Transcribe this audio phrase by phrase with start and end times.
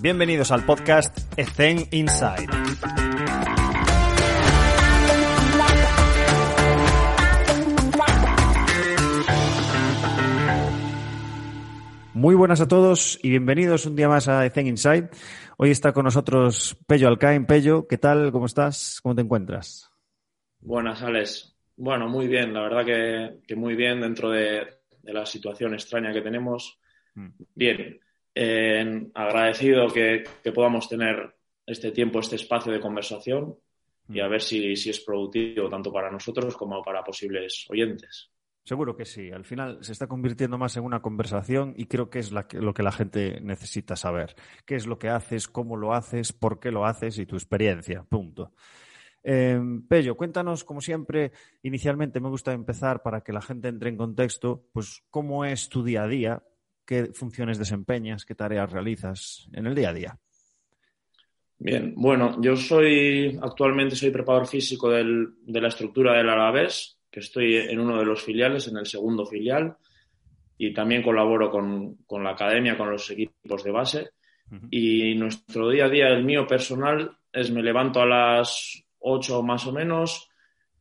[0.00, 2.46] Bienvenidos al podcast Ethen Inside.
[12.14, 15.10] Muy buenas a todos y bienvenidos un día más a Ethen Inside.
[15.56, 17.44] Hoy está con nosotros Pello Alcain.
[17.44, 18.30] Pello, ¿qué tal?
[18.30, 19.00] ¿Cómo estás?
[19.02, 19.90] ¿Cómo te encuentras?
[20.60, 21.56] Buenas, Alex.
[21.76, 24.64] Bueno, muy bien, la verdad que, muy bien dentro de,
[25.02, 26.78] la situación extraña que tenemos.
[27.14, 27.30] Mm.
[27.56, 28.00] Bien,
[28.40, 30.22] eh, agradecido que,
[30.54, 31.34] podamos tener
[31.66, 33.56] este tiempo, este espacio de conversación
[34.08, 34.30] y a mm.
[34.30, 38.30] ver si, si es productivo tanto para nosotros como para posibles oyentes.
[38.62, 39.32] Seguro que sí.
[39.32, 42.82] Al final se está convirtiendo más en una conversación y creo que es lo que
[42.82, 44.36] la gente necesita saber.
[44.64, 45.48] ¿Qué es lo que haces?
[45.48, 46.32] ¿Cómo lo haces?
[46.32, 47.18] ¿Por qué lo haces?
[47.18, 48.04] Y tu experiencia.
[48.04, 48.52] Punto.
[49.24, 53.96] Eh, Pello, cuéntanos, como siempre, inicialmente me gusta empezar para que la gente entre en
[53.96, 56.42] contexto, pues cómo es tu día a día,
[56.88, 60.18] qué funciones desempeñas, qué tareas realizas en el día a día.
[61.58, 67.56] Bien, bueno, yo soy actualmente soy preparador físico de la estructura del Alavés, que estoy
[67.56, 69.76] en uno de los filiales, en el segundo filial,
[70.56, 74.10] y también colaboro con, con la academia, con los equipos de base.
[74.70, 79.66] Y nuestro día a día, el mío personal, es me levanto a las 8 más
[79.66, 80.27] o menos,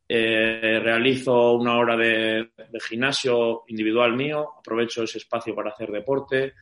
[0.09, 2.51] eh, realizo una hora de,
[2.87, 6.53] gimnasio individual mío, aprovecho ese espacio para hacer deporte.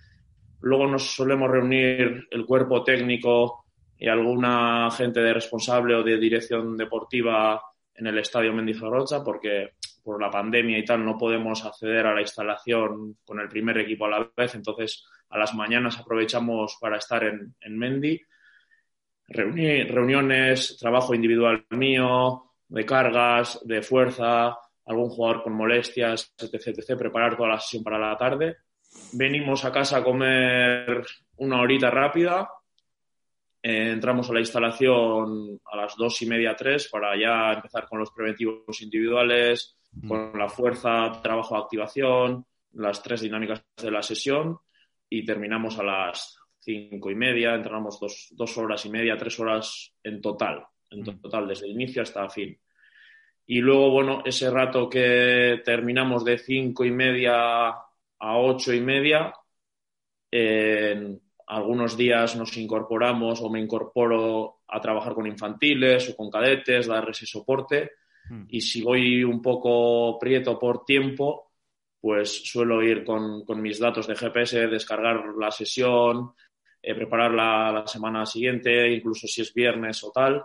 [0.61, 3.65] Luego nos solemos reunir el cuerpo técnico
[3.97, 7.61] y alguna gente de responsable o de dirección deportiva
[7.93, 12.21] en el estadio Mendizorrocha porque por la pandemia y tal no podemos acceder a la
[12.21, 17.23] instalación con el primer equipo a la vez, entonces a las mañanas aprovechamos para estar
[17.23, 18.21] en, en Mendy,
[19.27, 27.35] reuniones, trabajo individual mío, de cargas, de fuerza, algún jugador con molestias, etc, etc, preparar
[27.35, 28.58] toda la sesión para la tarde.
[29.13, 31.05] Venimos a casa a comer
[31.38, 32.49] una horita rápida,
[33.61, 37.99] eh, entramos a la instalación a las dos y media, tres, para ya empezar con
[37.99, 39.75] los preventivos individuales,
[40.08, 44.59] con la fuerza, trabajo de activación, las tres dinámicas de la sesión
[45.09, 49.93] y terminamos a las cinco y media, entramos dos, dos horas y media, tres horas
[50.03, 50.65] en total,
[51.00, 52.60] en total, desde el inicio hasta el fin.
[53.48, 59.33] Y luego, bueno, ese rato que terminamos de cinco y media a ocho y media,
[60.32, 61.17] eh,
[61.48, 67.17] algunos días nos incorporamos o me incorporo a trabajar con infantiles o con cadetes, darles
[67.17, 67.92] ese soporte.
[68.30, 68.45] Hmm.
[68.50, 71.52] Y si voy un poco prieto por tiempo,
[72.06, 76.33] pues suelo ir con, mis datos de GPS, descargar la sesión,
[76.82, 80.44] eh, preparar la, semana siguiente, incluso si es viernes o tal.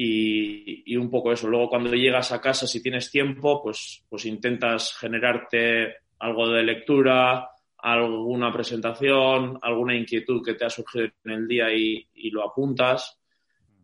[0.00, 1.48] Y, y, un poco eso.
[1.48, 7.50] Luego cuando llegas a casa, si tienes tiempo, pues, pues intentas generarte algo de lectura,
[7.78, 13.20] alguna presentación, alguna inquietud que te ha surgido en el día y, lo apuntas.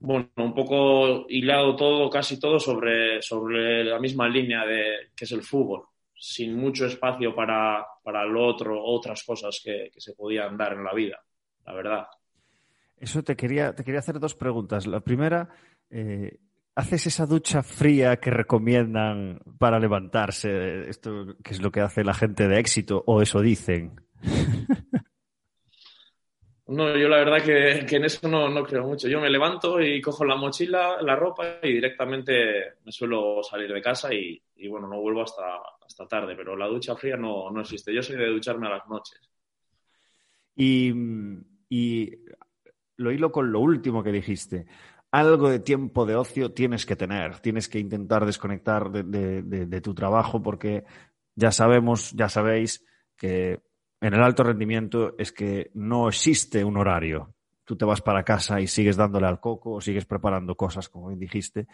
[0.01, 5.33] Bueno, un poco hilado todo, casi todo sobre, sobre la misma línea de que es
[5.33, 10.75] el fútbol, sin mucho espacio para, para lo otro, otras cosas que, se podían dar
[10.75, 11.21] en la vida,
[11.65, 12.07] la verdad.
[12.99, 14.87] Eso te quería, te quería hacer dos preguntas.
[14.87, 15.49] La primera,
[15.91, 16.39] eh,
[16.77, 20.89] ¿Haces esa ducha fría que recomiendan para levantarse?
[20.89, 24.01] Esto que es lo que hace la gente de éxito, o eso dicen.
[26.67, 29.07] No, yo la verdad que, en eso no, no, creo mucho.
[29.07, 33.83] Yo me levanto y cojo la mochila, la ropa y directamente me suelo salir de
[33.83, 35.43] casa y, bueno, no vuelvo hasta,
[35.85, 37.93] hasta tarde, pero la ducha fría no, no existe.
[37.95, 39.21] Yo soy de ducharme a las noches.
[40.57, 40.91] Y,
[41.69, 42.11] y
[42.97, 44.65] lo hilo con lo último que dijiste
[45.15, 50.43] algo de tiempo de ocio tienes que tener, tienes que intentar desconectar de, tu trabajo
[50.43, 50.85] porque
[51.37, 52.85] ya sabemos, ya sabéis
[53.17, 53.61] que
[54.01, 57.33] en el alto rendimiento es que no existe un horario.
[57.65, 61.07] Tú te vas para casa y sigues dándole al coco o sigues preparando cosas, como
[61.07, 61.69] bien dijiste.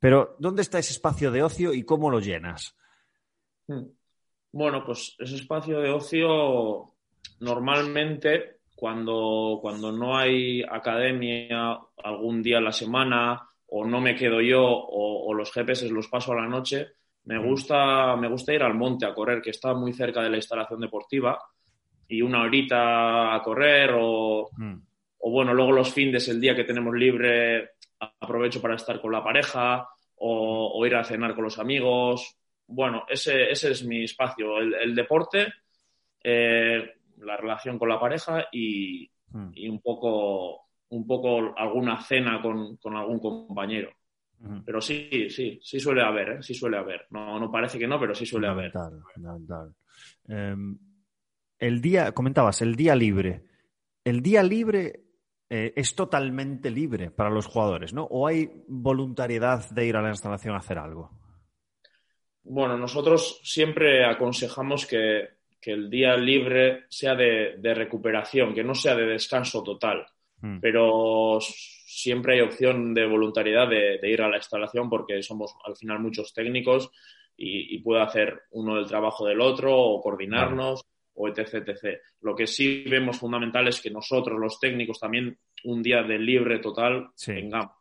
[0.00, 2.74] Pero, ¿dónde está ese espacio de ocio y cómo lo llenas?
[3.68, 3.88] Hmm.
[4.52, 6.94] Bueno, pues ese espacio de ocio
[7.40, 14.40] normalmente cuando, cuando no hay academia algún día a la semana o no me quedo
[14.42, 16.88] yo o, los GPS los paso a la noche,
[17.24, 17.46] me mm.
[17.46, 20.80] gusta, me gusta ir al monte a correr, que está muy cerca de la instalación
[20.80, 21.38] deportiva,
[22.08, 24.74] y una horita a correr o, mm.
[25.18, 27.70] o bueno, luego los fines, el día que tenemos libre,
[28.20, 32.36] aprovecho para estar con la pareja o, ir a cenar con los amigos.
[32.66, 35.52] Bueno, ese, ese es mi espacio, el, el deporte.
[36.22, 39.52] Eh, la relación con la pareja y, hmm.
[39.70, 43.90] un poco un poco alguna cena con, algún compañero.
[44.64, 46.42] Pero sí, sí, sí suele haber, ¿eh?
[46.42, 47.06] sí suele haber.
[47.10, 48.70] No, no parece que no, pero sí suele haber.
[50.28, 50.78] Em,
[51.58, 53.44] el día, comentabas, el día libre.
[54.04, 55.06] El día libre
[55.48, 58.04] eh, es totalmente libre para los jugadores, ¿no?
[58.04, 61.10] ¿O hay voluntariedad de ir a la instalación a hacer algo?
[62.42, 65.35] Bueno, nosotros siempre aconsejamos que,
[65.72, 70.06] el día libre sea de, recuperación, que no sea de descanso total.
[70.40, 70.60] Mm.
[70.60, 76.00] Pero siempre hay opción de voluntariedad de, ir a la instalación porque somos al final
[76.00, 76.90] muchos técnicos
[77.36, 80.84] y, puede hacer uno el trabajo del otro o coordinarnos
[81.14, 82.00] o etc, etc.
[82.20, 86.58] Lo que sí vemos fundamental es que nosotros, los técnicos, también un día de libre
[86.58, 87.76] total tengamos.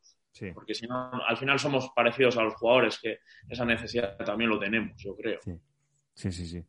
[0.53, 4.59] Porque si no, al final somos parecidos a los jugadores, que esa necesidad también lo
[4.59, 5.39] tenemos, yo creo.
[6.13, 6.63] Sí, sí, sí.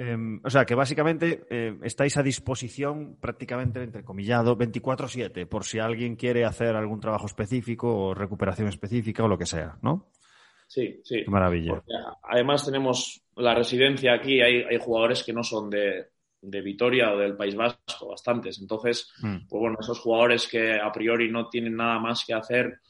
[0.00, 6.14] Em, o sea, que básicamente eh, estáis a disposición prácticamente, entrecomillado, 24-7, por si alguien
[6.14, 10.12] quiere hacer algún trabajo específico o recuperación específica o lo que sea, ¿no?
[10.68, 11.24] Sí, sí.
[11.24, 11.82] Qué maravilla.
[12.22, 16.10] además tenemos la residencia aquí, hay, hay jugadores que no son de,
[16.42, 18.60] de Vitoria o del País Vasco, bastantes.
[18.60, 19.48] Entonces, mm.
[19.48, 22.82] pues bueno, esos jugadores que a priori no tienen nada más que hacer,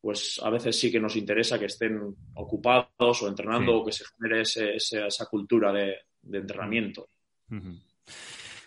[0.00, 2.00] pues a veces sí que nos interesa que estén
[2.34, 5.94] ocupados o entrenando o que se genere esa cultura de,
[6.30, 7.08] entrenamiento.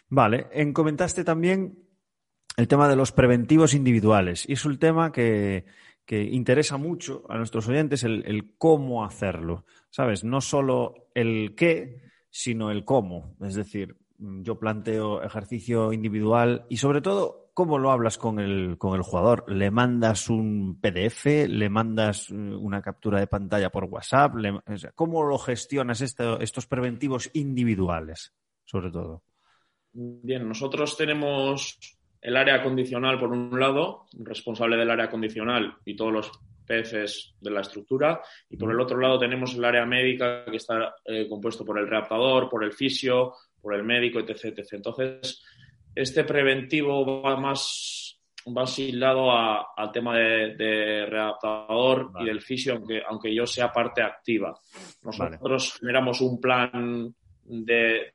[0.10, 1.80] Vale, en, comentaste también
[2.58, 5.66] el tema de los preventivos individuales y es un tema que,
[6.06, 10.24] que interesa mucho a nuestros oyentes el, cómo hacerlo, ¿sabes?
[10.24, 13.36] No solo el qué, sino el cómo.
[13.42, 18.96] Es decir, yo planteo ejercicio individual y sobre todo, ¿cómo lo hablas con el, con
[18.96, 19.46] el jugador?
[19.52, 21.48] ¿Le mandas un PDF?
[21.48, 24.34] ¿Le mandas eh, una captura de pantalla por WhatsApp?
[24.96, 28.34] ¿Cómo lo gestionas estos preventivos individuales,
[28.66, 29.24] sobre todo?
[29.92, 31.78] Bien, nosotros tenemos
[32.20, 36.32] el área condicional por un lado, responsable del área condicional y todos los
[36.66, 40.96] PFs de la estructura, y por el otro lado tenemos el área médica que está
[41.06, 44.46] eh, compuesto por el readaptador, por el fisio, por el médico, etc.
[44.46, 44.74] etc.
[44.74, 45.44] Entonces,
[45.96, 53.34] este preventivo va más va aislado al tema de, readaptador y del fisio, aunque, aunque
[53.34, 54.54] yo sea parte activa.
[55.02, 57.14] Nosotros generamos un plan
[57.46, 58.14] de,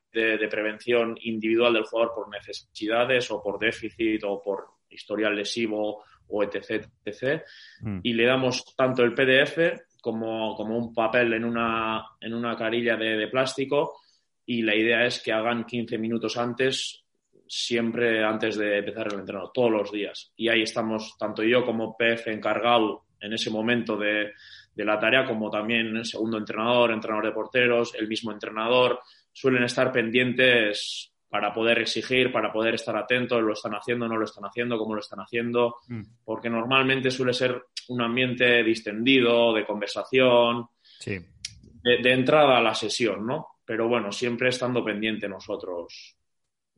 [0.49, 6.85] prevención individual del jugador por necesidades o por déficit o por historial lesivo o etc.
[7.05, 7.43] etc.
[7.81, 7.99] Mm.
[8.03, 9.57] Y le damos tanto el PDF
[10.01, 13.99] como, como, un papel en una, en una carilla de, plástico
[14.45, 17.03] y la idea es que hagan 15 minutos antes,
[17.49, 20.31] siempre antes de empezar el entrenamiento, todos los días.
[20.35, 24.31] Y ahí estamos, tanto yo como PF encargado en ese momento de,
[24.73, 28.99] de la tarea, como también el segundo entrenador, entrenador de porteros, el mismo entrenador,
[29.33, 34.25] suelen estar pendientes para poder exigir, para poder estar atentos, lo están haciendo, no lo
[34.25, 36.01] están haciendo, cómo lo están haciendo, mm.
[36.25, 40.67] porque normalmente suele ser un ambiente distendido, de conversación,
[41.05, 43.47] de, entrada a la sesión, ¿no?
[43.63, 46.15] Pero bueno, siempre estando pendiente nosotros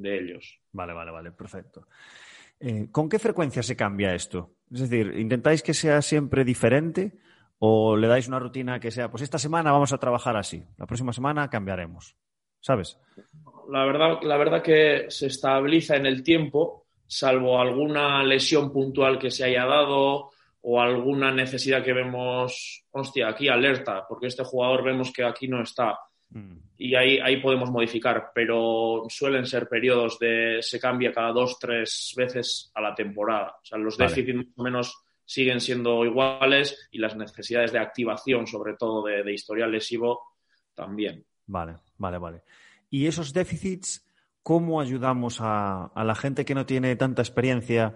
[0.02, 0.60] de ellos.
[0.72, 1.88] Vale, vale, vale, perfecto.
[2.60, 4.56] Eh, ¿Con qué frecuencia se cambia esto?
[4.72, 7.14] Es decir, ¿intentáis que sea siempre diferente
[7.60, 10.86] o le dais una rutina que sea, pues esta semana vamos a trabajar así, la
[10.86, 12.16] próxima semana cambiaremos?
[12.62, 12.98] ¿sabes?
[13.70, 19.32] La verdad, la verdad que se estabiliza en el tiempo, salvo alguna lesión puntual que
[19.32, 20.30] se haya dado
[20.62, 25.62] o alguna necesidad que vemos, hostia, aquí alerta, porque este jugador vemos que aquí no
[25.62, 25.98] está.
[26.32, 26.58] Mm.
[26.78, 32.14] Y ahí, ahí podemos modificar, pero suelen ser periodos de se cambia cada dos, tres
[32.18, 33.58] veces a la temporada.
[33.62, 38.48] O sea, los déficits más o menos siguen siendo iguales y las necesidades de activación,
[38.48, 40.22] sobre todo de, de historial lesivo,
[40.74, 41.24] también.
[41.46, 42.44] Vale, vale, vale.
[42.90, 44.06] ¿Y esos déficits,
[44.44, 47.96] cómo ayudamos a, la gente que no tiene tanta experiencia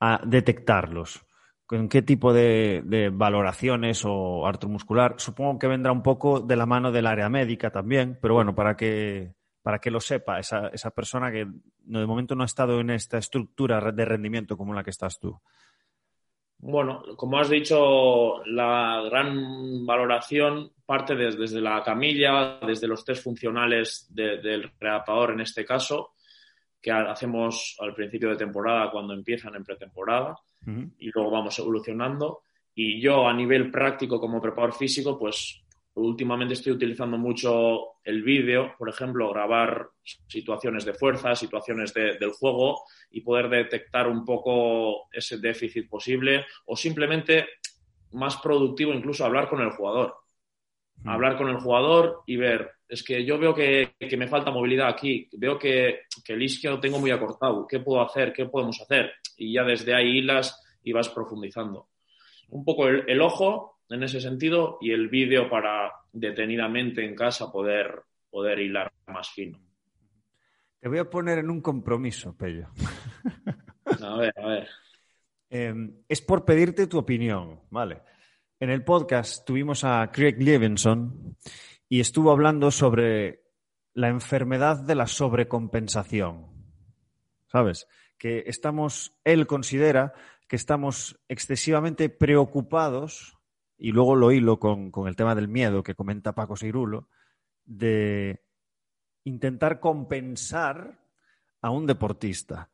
[0.00, 1.24] a detectarlos?
[1.66, 5.16] ¿Con qué tipo de, valoraciones o artromuscular?
[5.18, 8.76] Supongo que vendrá un poco de la mano del área médica también, pero bueno, para
[8.76, 12.90] que, para que lo sepa esa, esa persona que de momento no ha estado en
[12.90, 15.40] esta estructura de rendimiento como la que estás tú.
[16.58, 24.06] Bueno, como has dicho, la gran valoración parte desde, la camilla, desde los test funcionales
[24.10, 26.14] del readaptador en este caso,
[26.80, 30.36] que hacemos al principio de temporada cuando empiezan en pretemporada
[30.98, 32.42] y luego vamos evolucionando.
[32.74, 35.64] Y yo a nivel práctico como preparador físico, pues
[35.94, 42.82] últimamente estoy utilizando mucho el vídeo, por ejemplo, grabar situaciones de fuerza, situaciones del juego
[43.10, 47.46] y poder detectar un poco ese déficit posible o simplemente
[48.12, 50.14] más productivo incluso hablar con el jugador.
[51.02, 51.08] Mm.
[51.08, 55.28] Hablar con el jugador y ver, es que yo veo que, me falta movilidad aquí,
[55.32, 58.32] veo que, el isquio lo tengo muy acortado, ¿qué puedo hacer?
[58.32, 59.12] ¿Qué podemos hacer?
[59.36, 61.88] Y ya desde ahí hilas y vas profundizando.
[62.48, 68.02] Un poco el ojo en ese sentido y el vídeo para detenidamente en casa poder,
[68.30, 69.58] poder hilar más fino.
[70.80, 72.68] Te voy a poner en un compromiso, Pello.
[74.02, 74.68] A ver, a ver.
[75.48, 78.02] Em, es por pedirte tu opinión, ¿vale?
[78.58, 81.36] En el podcast tuvimos a Craig Levinson
[81.90, 83.44] y estuvo hablando sobre
[83.92, 86.46] la enfermedad de la sobrecompensación.
[87.48, 87.86] ¿Sabes?
[88.16, 90.14] Que estamos, él considera
[90.48, 93.36] que estamos excesivamente preocupados,
[93.76, 97.10] y luego lo hilo con, con el tema del miedo que comenta Paco Seirulo,
[97.66, 98.42] de
[99.24, 100.98] intentar compensar
[101.60, 102.70] a un deportista.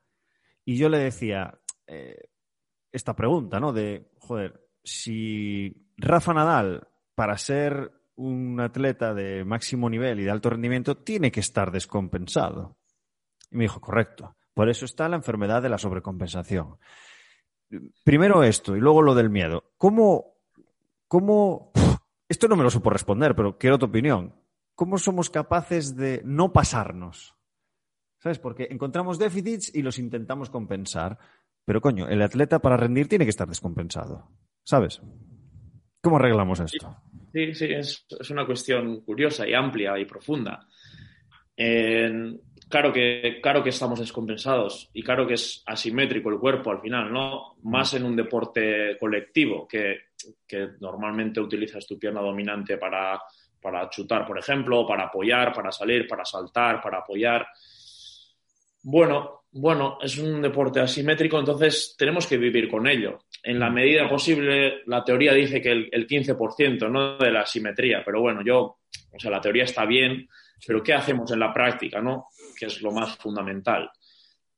[0.64, 1.58] Y yo le decía
[1.88, 2.28] eh,
[2.92, 3.72] esta pregunta, ¿no?
[3.72, 10.50] De, joder, si Rafa Nadal, para ser un atleta de máximo nivel y de alto
[10.50, 12.76] rendimiento, tiene que estar descompensado.
[13.50, 14.36] Y me dijo, correcto.
[14.54, 16.76] Por eso está la enfermedad de la sobrecompensación.
[18.04, 19.72] Primero esto y luego lo del miedo.
[19.78, 20.36] ¿Cómo,
[21.08, 21.72] cómo,
[22.28, 24.34] esto no me lo supo responder, pero quiero tu opinión.
[24.74, 27.34] ¿Cómo somos capaces de no pasarnos?
[28.18, 28.38] ¿Sabes?
[28.38, 31.18] Porque encontramos déficits y los intentamos compensar.
[31.64, 34.28] Pero coño, el atleta para rendir tiene que estar descompensado.
[34.64, 35.00] ¿Sabes?
[36.00, 36.96] ¿Cómo arreglamos esto?
[37.32, 40.66] Sí, sí, es, es una cuestión curiosa y amplia y profunda.
[42.72, 47.12] Claro que, claro que estamos descompensados y claro que es asimétrico el cuerpo al final,
[47.12, 47.56] ¿no?
[47.64, 49.96] Más en un deporte colectivo que,
[50.46, 53.20] que normalmente utilizas tu pierna dominante para,
[53.60, 57.46] para chutar, por ejemplo, para apoyar, para salir, para saltar, para apoyar.
[58.82, 63.18] Bueno, bueno, es un deporte asimétrico, entonces tenemos que vivir con ello.
[63.42, 67.18] En la medida posible, la teoría dice que el, el 15% ¿no?
[67.18, 68.78] de la asimetría, pero bueno, yo,
[69.12, 70.28] o sea, la teoría está bien,
[70.66, 72.26] pero ¿qué hacemos en la práctica, no?
[72.56, 73.90] Que es lo más fundamental.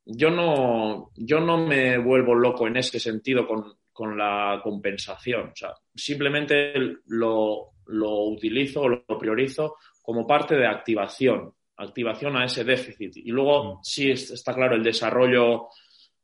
[0.04, 5.48] Yo no, yo no me vuelvo loco en ese sentido con, con la compensación.
[5.48, 6.74] O sea, simplemente
[7.06, 13.16] lo, lo utilizo, lo priorizo como parte de activación, activación a ese déficit.
[13.16, 15.68] Y luego sí está claro el desarrollo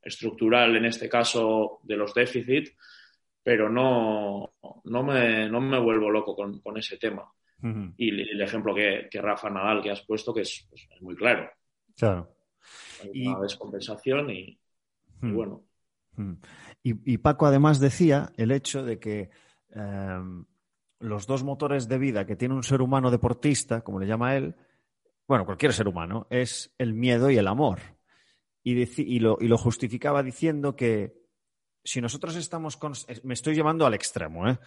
[0.02, 2.75] estructural, en este caso, de los déficits,
[3.42, 4.52] pero no,
[4.85, 7.30] no, me, no me vuelvo loco con, con ese tema.
[7.99, 11.02] Y el el ejemplo que, que Rafa Nadal que has puesto, que es, pues, es
[11.02, 11.50] muy claro.
[11.97, 12.35] Claro.
[13.02, 14.59] Hay Y- una descompensación y,
[15.23, 15.64] y bueno.
[16.83, 19.30] Y, y Paco además decía el hecho de que
[19.71, 20.45] em,
[21.00, 24.54] los dos motores de vida que tiene un ser humano deportista, como le llama él,
[25.28, 27.78] bueno, cualquier ser humano, es el miedo y el amor.
[28.62, 31.14] Y, lo, y lo justificaba diciendo que
[31.83, 32.79] si nosotros estamos...
[33.25, 34.59] Me estoy llevando al extremo, ¿eh?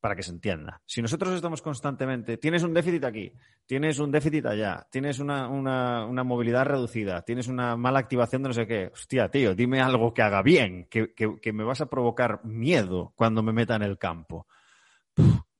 [0.00, 0.80] para que se entienda.
[0.86, 3.32] Si nosotros estamos constantemente, tienes un déficit aquí,
[3.66, 8.48] tienes un déficit allá, tienes una, una- una movilidad reducida, tienes una mala activación de
[8.50, 11.80] no sé qué, hostia, tío, dime algo que haga bien, que, que- que me vas
[11.80, 14.46] a provocar miedo cuando me meta en el campo.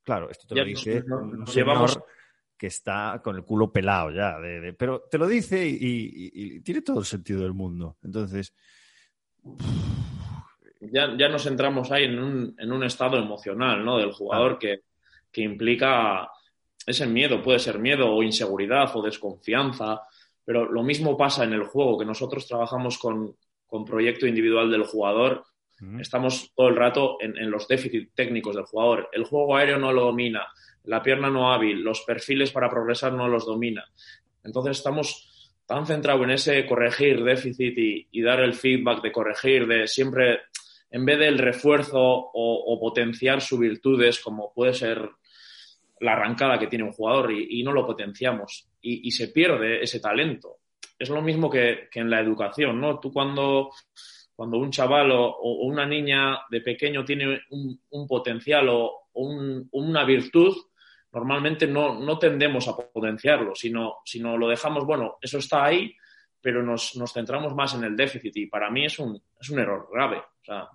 [0.05, 1.99] Claro, esto te Ya lo dice señor llevamos-
[2.59, 6.31] que está con el culo pelado ya, de- de- pero te lo dice y, y-
[6.57, 7.97] y tiene todo el sentido del mundo.
[8.03, 8.53] Entonces,
[10.81, 13.99] ya, ya nos entramos ahí en un, en un estado emocional ¿no?
[13.99, 14.81] del jugador que,
[15.31, 16.29] que implica
[16.87, 20.01] ese miedo, puede ser miedo o inseguridad o desconfianza,
[20.45, 23.37] pero lo mismo pasa en el juego, que nosotros trabajamos con,
[23.67, 25.45] con proyecto individual del jugador,
[25.81, 29.11] mm, estamos todo el rato en, en los déficits técnicos del jugador.
[29.13, 30.47] El juego aéreo no lo domina,
[30.89, 33.85] la pierna no hábil, los perfiles para progresar no los domina.
[34.43, 39.67] Entonces estamos tan centrados en ese corregir déficit y, y dar el feedback de corregir,
[39.67, 40.41] de siempre,
[40.91, 45.11] en vez del refuerzo o, o potenciar sus virtudes, como puede ser
[46.01, 49.83] la arrancada que tiene un jugador, y, y no lo potenciamos, y, y se pierde
[49.83, 50.57] ese talento.
[50.99, 52.99] Es lo mismo que, que en la educación, ¿no?
[52.99, 53.71] Tú cuando
[54.35, 59.23] cuando un chaval o, o una niña de pequeño tiene un, un potencial o, o
[59.23, 60.55] un- una virtud,
[61.13, 65.95] normalmente no, no tendemos a potenciarlo, sino, sino lo dejamos, bueno, eso está ahí,
[66.41, 69.59] pero nos, nos centramos más en el déficit y para mí es un, es un
[69.59, 70.19] error grave.
[70.19, 70.69] O sea,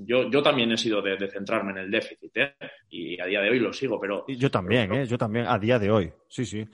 [0.00, 2.54] yo, yo también he sido de, de centrarme en el déficit ¿eh?
[2.88, 5.06] y a día de hoy lo sigo, pero yo también, pero- ¿eh?
[5.06, 6.12] Yo también, a día de hoy.
[6.28, 6.66] Sí, sí.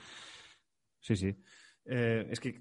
[1.01, 1.35] Sí, sí.
[1.87, 2.61] Eh, es que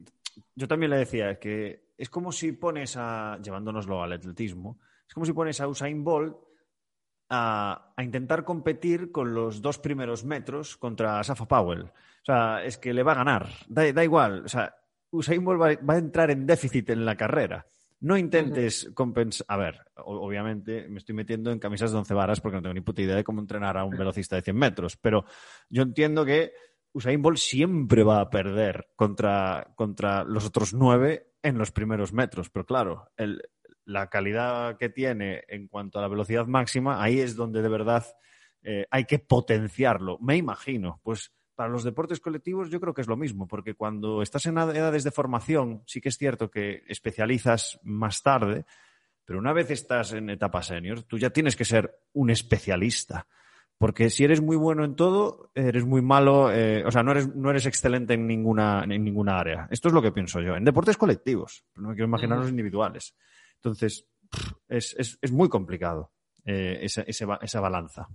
[0.55, 5.13] yo también le decía es que es como si pones a, llevándonoslo al atletismo, es
[5.13, 6.35] como si pones a Usain Bolt
[7.29, 11.81] a, a intentar competir con los dos primeros metros contra Safa Powell.
[11.83, 13.47] O sea, es que le va a ganar.
[13.67, 14.43] Da, da igual.
[14.45, 14.75] O sea,
[15.11, 17.65] Usain Bolt va, va a entrar en déficit en la carrera.
[17.99, 19.45] No intentes compensar.
[19.49, 22.81] A ver, obviamente me estoy metiendo en camisas de once varas porque no tengo ni
[22.81, 25.25] puta idea de cómo entrenar a un velocista de 100 metros, pero
[25.69, 26.53] yo entiendo que
[26.93, 32.49] Usain Bolt siempre va a perder contra, contra los otros nueve en los primeros metros.
[32.51, 33.41] Pero claro, el-
[33.87, 38.05] la calidad que tiene en cuanto a la velocidad máxima, ahí es donde de verdad
[38.61, 40.19] eh, hay que potenciarlo.
[40.19, 40.99] Me imagino.
[41.03, 44.57] Pues para los deportes colectivos yo creo que es lo mismo, porque cuando estás en
[44.57, 48.65] edades de formación, sí que es cierto que especializas más tarde,
[49.25, 53.27] Pero una vez estás en etapa senior, tú ya tienes que ser un especialista.
[53.77, 57.35] Porque si eres muy bueno en todo, eres muy malo, eh, o sea, no eres,
[57.35, 59.67] no eres excelente en ninguna, en ninguna área.
[59.69, 60.55] Esto es lo que pienso yo.
[60.55, 63.15] En deportes colectivos, no me quiero imaginar los individuales.
[63.57, 64.07] Entonces,
[64.67, 66.11] es, es, es muy complicado
[66.45, 68.07] eh, esa, esa, balanza.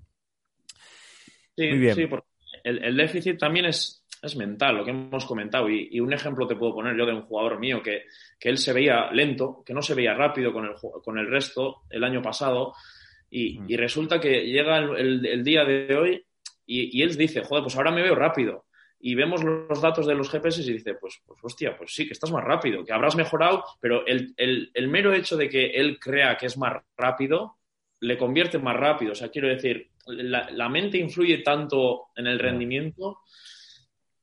[1.57, 1.95] Sí, muy bien.
[1.95, 2.29] sí porque
[2.65, 5.69] el, el déficit también es, es mental, lo que hemos comentado.
[5.69, 8.05] Y, un ejemplo te puedo poner yo de un jugador mío que,
[8.39, 11.83] que él se veía lento, que no se veía rápido con el, con el resto
[11.91, 12.75] el año pasado.
[13.29, 13.77] Y, mm.
[13.77, 16.25] resulta que llega el, día de hoy
[16.65, 18.67] y, él dice, joder, pues ahora me veo rápido.
[19.03, 22.13] Y vemos los datos de los GPS y dice, pues, pues hostia, pues sí, que
[22.13, 26.37] estás más rápido, que habrás mejorado, pero el, el mero hecho de que él crea
[26.37, 27.59] que es más rápido
[28.03, 29.13] le convierte más rápido.
[29.13, 33.21] O sea, quiero decir, la, la mente influye tanto en el rendimiento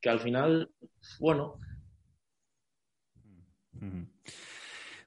[0.01, 0.69] que al final,
[1.19, 1.59] bueno.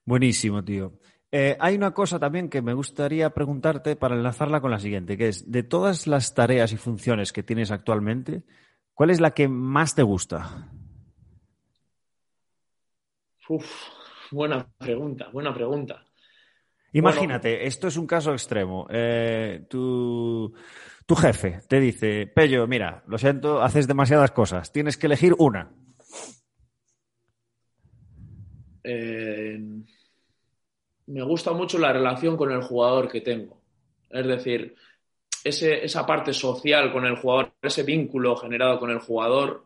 [0.05, 0.99] Buenísimo, tío.
[1.31, 5.29] Eh, hay una cosa también que me gustaría preguntarte para enlazarla con la siguiente, que
[5.29, 8.43] es, de todas las tareas y funciones que tienes actualmente,
[8.95, 10.69] ¿cuál es la que más te gusta?
[13.49, 13.67] Uf,
[14.31, 16.05] buena pregunta, buena pregunta.
[16.93, 18.87] Imagínate, esto es un caso extremo.
[18.91, 20.55] Eh, tú
[21.07, 25.71] tu jefe te dice, Pello, mira, lo siento, haces demasiadas cosas, tienes que elegir una.
[28.85, 29.59] Eh,
[31.07, 33.61] me gusta mucho la relación con el jugador que tengo.
[34.11, 34.77] Es decir,
[35.45, 39.65] esa parte social con el jugador, ese vínculo generado con el jugador,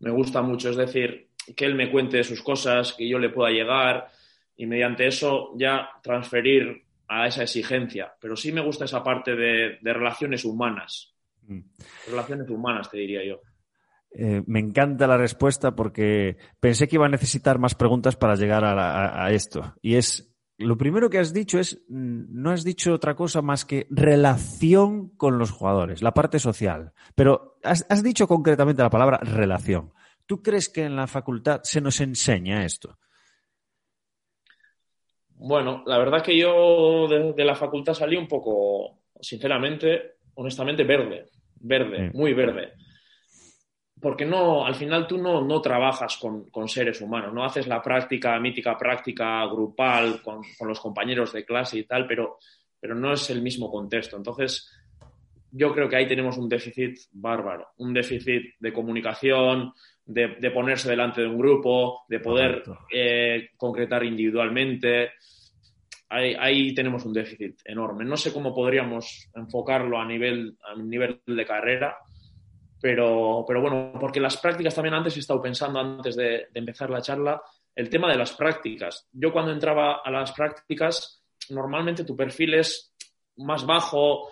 [0.00, 0.70] me gusta mucho.
[0.70, 4.10] Es decir, que él me cuente sus cosas, que yo le pueda llegar
[4.56, 9.78] y mediante eso ya transferir a esa exigencia, pero sí me gusta esa parte de,
[9.82, 11.14] relaciones humanas.
[11.46, 11.60] Mm.
[12.08, 13.40] Relaciones humanas, te diría yo.
[14.16, 18.64] Eh, me encanta la respuesta porque pensé que iba a necesitar más preguntas para llegar
[18.64, 19.74] a, esto.
[19.82, 23.64] Y es, lo primero que has dicho es, mm, no has dicho otra cosa más
[23.64, 26.92] que relación con los jugadores, la parte social.
[27.14, 29.92] Pero has, has dicho concretamente la palabra relación.
[30.26, 32.98] ¿Tú crees que en la facultad se nos enseña esto?
[35.36, 41.26] Bueno, la verdad que yo de, la facultad salí un poco, sinceramente, honestamente, verde,
[41.56, 42.72] verde, muy verde.
[44.04, 48.38] Porque no, al final tú no, no trabajas con, seres humanos, no haces la práctica,
[48.38, 52.36] mítica práctica grupal con, los compañeros de clase y tal, pero,
[52.78, 54.18] pero no es el mismo contexto.
[54.18, 54.70] Entonces,
[55.50, 59.72] yo creo que ahí tenemos un déficit bárbaro, un déficit de comunicación,
[60.04, 62.62] de, ponerse delante de un grupo, de poder
[62.92, 65.12] eh, concretar individualmente
[66.10, 68.04] ahí, tenemos un déficit enorme.
[68.04, 71.96] No sé cómo podríamos enfocarlo a nivel, a nivel de carrera,
[72.84, 77.00] pero, pero bueno, porque las prácticas también antes he estado pensando, antes de, empezar la
[77.00, 77.40] charla,
[77.74, 79.08] el tema de las prácticas.
[79.10, 82.94] Yo cuando entraba a las prácticas, normalmente tu perfil es
[83.38, 84.28] más bajo,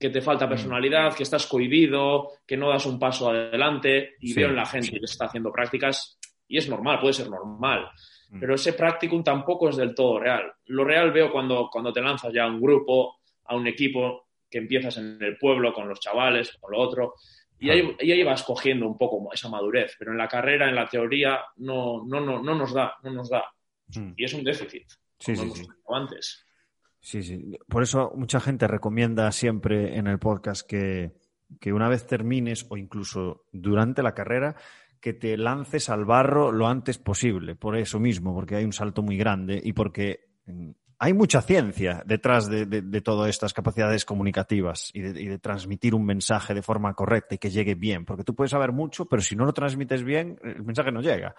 [0.00, 0.48] que te falta mm.
[0.48, 4.92] personalidad, que estás cohibido, que no das un paso adelante y veo en la gente
[4.92, 7.90] que está haciendo prácticas y es normal, puede ser normal.
[8.30, 8.40] Mm.
[8.40, 10.50] Pero ese practicum tampoco es del todo real.
[10.64, 14.58] Lo real veo cuando, cuando te lanzas ya a un grupo, a un equipo, que
[14.58, 17.14] empiezas en el pueblo con los chavales, con lo otro,
[17.58, 19.94] y ahí, ahí, vas cogiendo un poco esa madurez.
[19.98, 23.30] Pero en la carrera, en la teoría, no, no, no, no nos da, no nos
[23.30, 23.44] da.
[23.94, 24.12] Mm.
[24.16, 24.86] Y es un déficit,
[25.18, 26.44] sí, como sí, antes.
[27.00, 27.56] Sí, sí.
[27.68, 31.12] Por eso mucha gente recomienda siempre en el podcast que,
[31.60, 34.56] que una vez termines o incluso durante la carrera,
[35.00, 39.02] que te lances al barro lo antes posible, por eso mismo, porque hay un salto
[39.02, 45.00] muy grande y porque mm, hay mucha ciencia detrás de, todas estas capacidades comunicativas y
[45.00, 48.72] de, transmitir un mensaje de forma correcta y que llegue bien, porque tú puedes saber
[48.72, 51.34] mucho, pero si no lo transmites bien, el mensaje no llega.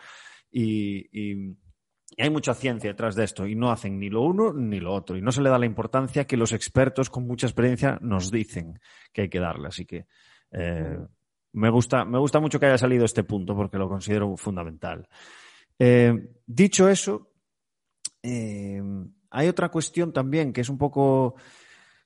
[0.51, 1.55] Y,
[2.17, 5.17] hay mucha ciencia detrás de esto y no hacen ni lo uno ni lo otro
[5.17, 8.79] y no se le da la importancia que los expertos con mucha experiencia nos dicen
[9.11, 9.67] que hay que darle.
[9.67, 10.07] Así que
[10.51, 10.97] eh,
[11.51, 15.05] me gusta, me gusta mucho que haya salido este punto porque lo considero fundamental.
[15.77, 16.13] Eh,
[16.45, 17.33] dicho eso,
[18.23, 18.81] eh,
[19.29, 21.35] hay otra cuestión también que es un poco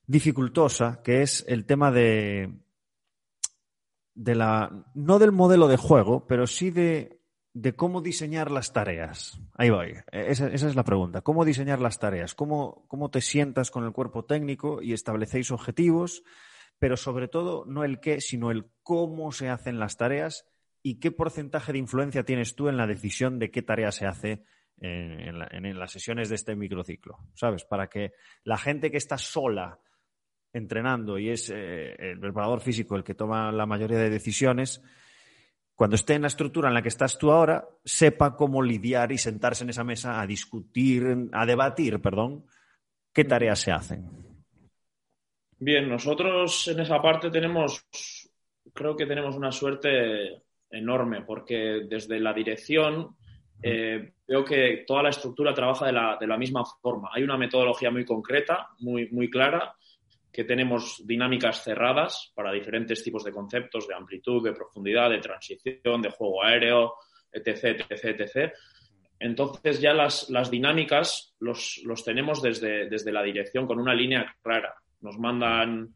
[0.06, 2.52] dificultosa, que es el tema de,
[4.14, 7.20] de la, no del modelo de juego, pero sí de,
[7.54, 9.40] de cómo diseñar las tareas.
[9.54, 9.94] Ahí voy.
[10.10, 11.20] Esa, esa, es la pregunta.
[11.22, 12.34] ¿Cómo diseñar las tareas?
[12.34, 16.22] ¿Cómo, ¿Cómo te sientas con el cuerpo técnico y establecéis objetivos?
[16.82, 20.48] pero sobre todo no el qué, sino el cómo se hacen las tareas
[20.82, 24.42] y qué porcentaje de influencia tienes tú en la decisión de qué tarea se hace
[24.82, 27.64] en, las sesiones de este microciclo, ¿sabes?
[27.64, 28.12] Para que
[28.44, 29.78] la gente que está sola
[30.52, 34.82] entrenando y es eh, el preparador físico el que toma la mayoría de decisiones,
[35.74, 39.18] cuando esté en la estructura en la que estás tú ahora, sepa cómo lidiar y
[39.18, 42.44] sentarse en esa mesa a discutir, a debatir, perdón,
[43.12, 44.08] ¿qué tareas se hacen?
[45.58, 47.86] Bien, nosotros en esa parte tenemos,
[48.74, 53.16] creo que tenemos una suerte enorme, porque desde la dirección
[53.62, 57.10] eh, veo que toda la estructura trabaja de la, de la, misma forma.
[57.12, 59.76] Hay una metodología muy concreta, muy, muy clara,
[60.32, 66.00] que tenemos dinámicas cerradas para diferentes tipos de conceptos de amplitud, de profundidad, de transición,
[66.00, 66.94] de juego aéreo,
[67.30, 68.52] etc., etc., etc.
[69.18, 74.34] Entonces ya las, las dinámicas los, los tenemos desde, desde la dirección con una línea
[74.42, 74.74] clara.
[75.02, 75.94] Nos mandan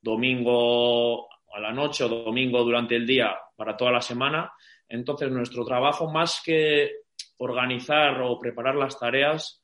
[0.00, 4.52] domingo a la noche o domingo durante el día para toda la semana.
[4.88, 7.03] Entonces nuestro trabajo, más que
[7.38, 9.62] organizar o preparar las tareas,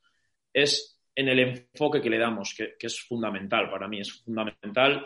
[0.53, 4.01] es en el enfoque que le damos, que, que es fundamental para mí.
[4.01, 5.05] Es fundamental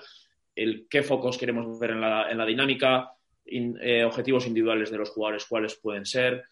[0.55, 3.11] el qué focos queremos ver en la, en la dinámica,
[3.47, 6.45] in, eh, objetivos individuales de los jugadores, cuáles pueden ser,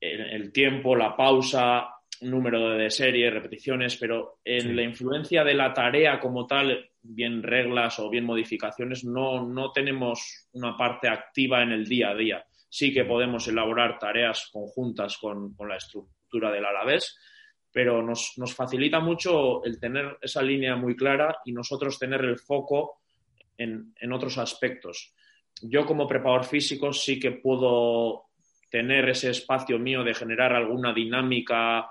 [0.00, 1.88] el tiempo, la pausa,
[2.20, 4.72] número de series, repeticiones, pero en sí.
[4.72, 10.48] la influencia de la tarea como tal, bien reglas o bien modificaciones, no, no tenemos
[10.52, 12.44] una parte activa en el día a día.
[12.74, 17.16] Sí que podemos elaborar tareas conjuntas con, con la estructura del Alavés,
[17.70, 22.36] pero nos, nos, facilita mucho el tener esa línea muy clara y nosotros tener el
[22.36, 23.02] foco
[23.56, 25.14] en, en otros aspectos.
[25.62, 28.24] Yo como preparador físico sí que puedo
[28.68, 31.88] tener ese espacio mío de generar alguna dinámica,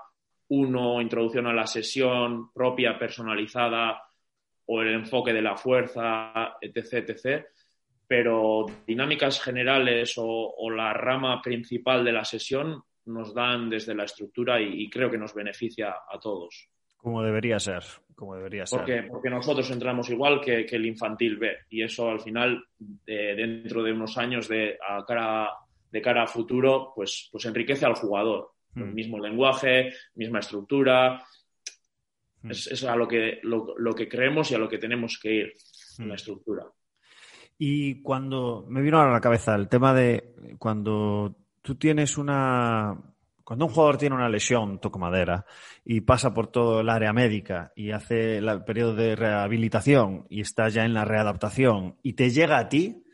[0.48, 4.02] uno, introducción a la sesión propia, personalizada,
[4.66, 7.46] o el enfoque de la fuerza, etc., etc.
[8.06, 14.04] Pero dinámicas generales o, o la rama principal de la sesión nos dan desde la
[14.04, 16.68] estructura y, y, creo que nos beneficia a todos.
[16.96, 17.82] Como debería ser,
[18.14, 18.78] como debería ser.
[18.78, 23.34] Porque, porque nosotros entramos igual que, que, el infantil B y eso al final, de,
[23.34, 25.50] dentro de unos años de a cara
[25.94, 28.50] de cara a futuro, pues, pues enriquece al jugador.
[28.74, 28.82] Mm.
[28.82, 31.24] El mismo lenguaje, misma estructura.
[32.42, 32.50] Mm.
[32.50, 35.32] Es, es, a lo que, lo, lo, que creemos y a lo que tenemos que
[35.32, 35.52] ir
[35.98, 36.02] mm.
[36.02, 36.66] en la estructura.
[37.58, 43.00] Y cuando me vino a la cabeza el tema de cuando tú tienes una.
[43.44, 45.44] Cuando un jugador tiene una lesión, toco madera,
[45.84, 50.70] y pasa por todo el área médica y hace el periodo de rehabilitación y está
[50.70, 53.04] ya en la readaptación y te llega a ti,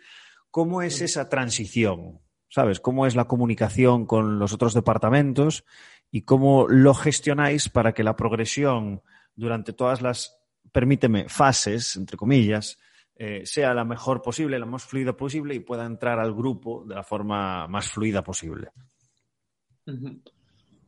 [0.53, 2.21] ¿cómo es esa transición?
[2.51, 2.81] ¿sabes?
[2.81, 5.65] ¿Cómo es la comunicación con los otros departamentos
[6.11, 9.03] y cómo lo gestionáis para que la progresión
[9.37, 10.39] durante todas las,
[10.73, 12.79] permíteme, fases, entre comillas,
[13.23, 16.95] eh, sea la mejor posible, la más fluida posible y pueda entrar al grupo de
[16.95, 18.71] la forma más fluida posible?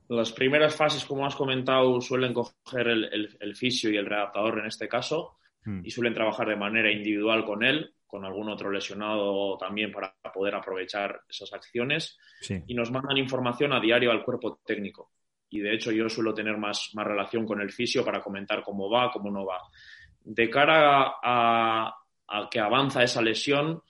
[0.08, 4.60] Las primeras fases, como has comentado, suelen coger el, el, el fisio y el readaptador
[4.60, 5.82] en este caso mm.
[5.84, 10.54] y suelen trabajar de manera individual con él con algún otro lesionado también para poder
[10.54, 12.62] aprovechar esas acciones sí.
[12.66, 15.12] y nos mandan información a diario al cuerpo técnico.
[15.50, 18.88] Y de hecho yo suelo tener más, más relación con el fisio para comentar cómo
[18.88, 19.58] va, cómo no va.
[20.24, 21.94] De cara a
[22.50, 23.82] que avanza esa lesión,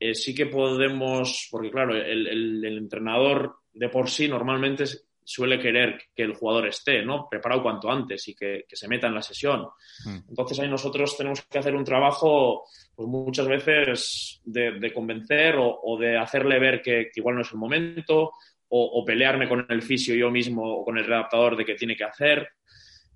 [0.00, 4.84] eh, sí que podemos, porque claro, el, el, el, entrenador de por sí normalmente
[5.24, 7.28] suele querer que el jugador esté, ¿no?
[7.28, 9.66] Preparado cuanto antes y que, que se meta en la sesión.
[10.06, 10.30] Mm.
[10.30, 15.80] Entonces ahí nosotros tenemos que hacer un trabajo pues muchas veces de, de convencer o,
[15.82, 18.32] o, de hacerle ver que, que, igual no es el momento,
[18.70, 21.96] o, o, pelearme con el fisio yo mismo o con el redactador de qué tiene
[21.96, 22.48] que hacer.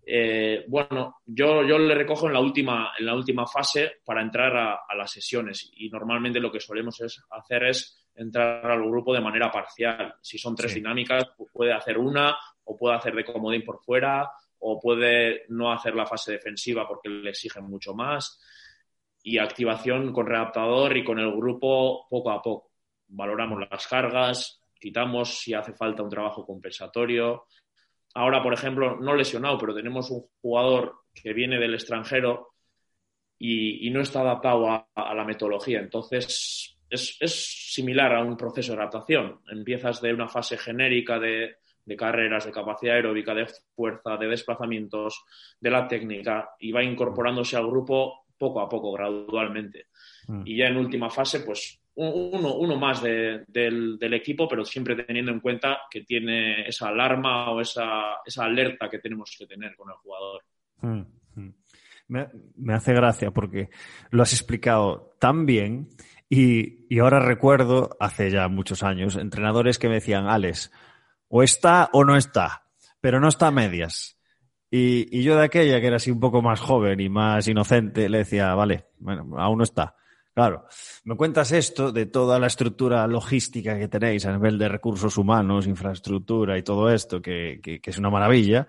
[0.05, 4.57] Eh, bueno, yo, yo, le recojo en la última, en la última fase para entrar
[4.57, 9.15] a, a, las sesiones y normalmente lo que solemos es hacer es entrar al grupo
[9.15, 10.15] de manera parcial.
[10.21, 10.81] Si son tres sí.
[10.81, 15.95] dinámicas, puede hacer una o puede hacer de comodín por fuera o puede no hacer
[15.95, 18.41] la fase defensiva porque le exigen mucho más
[19.23, 22.73] y activación con readaptador y con el grupo poco a poco.
[23.09, 27.47] Valoramos las cargas, quitamos si hace falta un trabajo compensatorio.
[28.15, 32.55] Ahora, por ejemplo, no lesionado, pero tenemos un jugador que viene del extranjero
[33.39, 35.81] y, y no está adaptado a, a, la metodología.
[35.81, 39.41] Entonces, es, es, similar a un proceso de adaptación.
[39.51, 45.25] Empiezas de una fase genérica de, de carreras, de capacidad aeróbica, de fuerza, de desplazamientos,
[45.59, 49.87] de la técnica y va incorporándose al grupo poco a poco, gradualmente.
[50.29, 50.43] Mm.
[50.45, 55.31] Y ya en última fase, pues uno, uno más de, del, equipo, pero siempre teniendo
[55.31, 59.91] en cuenta que tiene esa alarma o esa, esa alerta que tenemos que tener con
[59.91, 60.43] el jugador.
[60.81, 61.03] Mm.
[62.09, 63.71] Me, me, hace gracia porque
[64.11, 65.89] lo has explicado tan bien
[66.29, 70.73] y, y, ahora recuerdo, hace ya muchos años, entrenadores que me decían, Alex,
[71.29, 72.65] o está o no está,
[73.01, 74.19] pero no está a medias.
[74.71, 78.09] Y, y, yo de aquella, que era así un poco más joven y más inocente,
[78.09, 79.95] le decía, vale, bueno, aún no está.
[80.35, 80.65] Claro,
[81.05, 85.67] me cuentas esto de toda la estructura logística que tenéis a nivel de recursos humanos,
[85.67, 88.67] infraestructura y todo esto, que, que, que es una maravilla.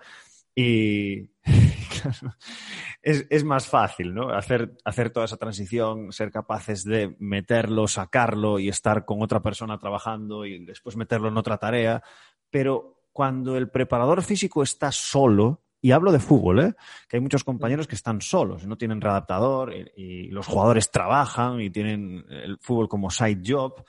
[0.55, 1.29] Y
[3.01, 4.29] es, más fácil, ¿no?
[4.29, 9.79] Hacer, hacer toda esa transición, ser capaces de meterlo, sacarlo y estar con otra persona
[9.79, 12.03] trabajando y después meterlo en otra tarea.
[12.49, 16.75] Pero cuando el preparador físico está solo, y hablo de fútbol, ¿eh?
[17.09, 21.69] que hay muchos compañeros que están solos, no tienen readaptador y, los jugadores trabajan y
[21.69, 23.83] tienen el fútbol como side job.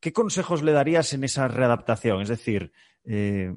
[0.00, 2.20] ¿Qué consejos le darías en esa readaptación?
[2.20, 2.72] Es decir,
[3.04, 3.54] eh,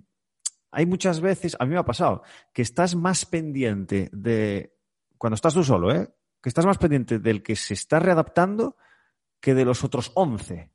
[0.69, 2.21] hay muchas veces, a mí me ha pasado,
[2.53, 4.75] que estás más pendiente de,
[5.17, 6.13] cuando estás tú solo, ¿eh?
[6.43, 8.77] que estás más pendiente del que se está readaptando
[9.39, 10.72] que de los otros 11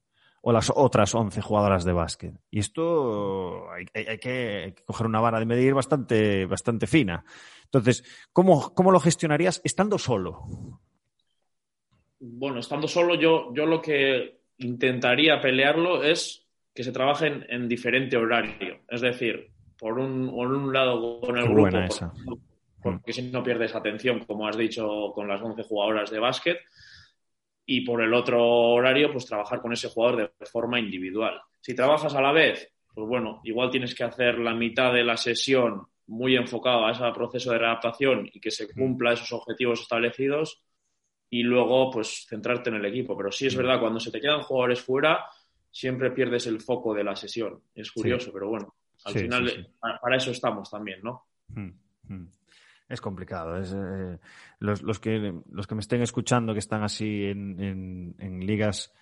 [0.49, 2.33] o las otras 11 jugadoras de básquet.
[2.51, 3.85] Y esto hay,
[4.19, 7.23] que, coger una vara de medir bastante, bastante fina.
[7.65, 10.81] Entonces, ¿cómo, ¿cómo, lo gestionarías estando solo?
[12.19, 18.17] Bueno, estando solo yo, yo lo que intentaría pelearlo es que se trabajen en diferente
[18.17, 18.79] horario.
[18.89, 21.77] Es decir, por un, por un lado con el grupo,
[22.83, 26.59] porque, si no pierdes atención, como has dicho, con las 11 jugadoras de básquet,
[27.71, 31.39] y por el otro horario, pues trabajar con ese jugador de forma individual.
[31.61, 35.19] Si trabajas a la vez, pues bueno, igual tienes que hacer la mitad de la
[35.19, 40.63] sesión muy enfocado a ese proceso de readaptación y que se cumpla esos objetivos establecidos
[41.29, 43.15] y luego pues centrarte en el equipo.
[43.15, 45.27] Pero sí es verdad, cuando se te quedan jugadores fuera,
[45.71, 47.65] siempre pierdes el foco de la sesión.
[47.75, 51.27] Es curioso, pero bueno, al final para eso estamos también, ¿no?
[51.49, 51.69] Hmm.
[52.89, 53.57] Es complicado.
[53.57, 54.19] Es, eh,
[54.61, 58.95] los, que, los que me estén escuchando que están así en, ligas,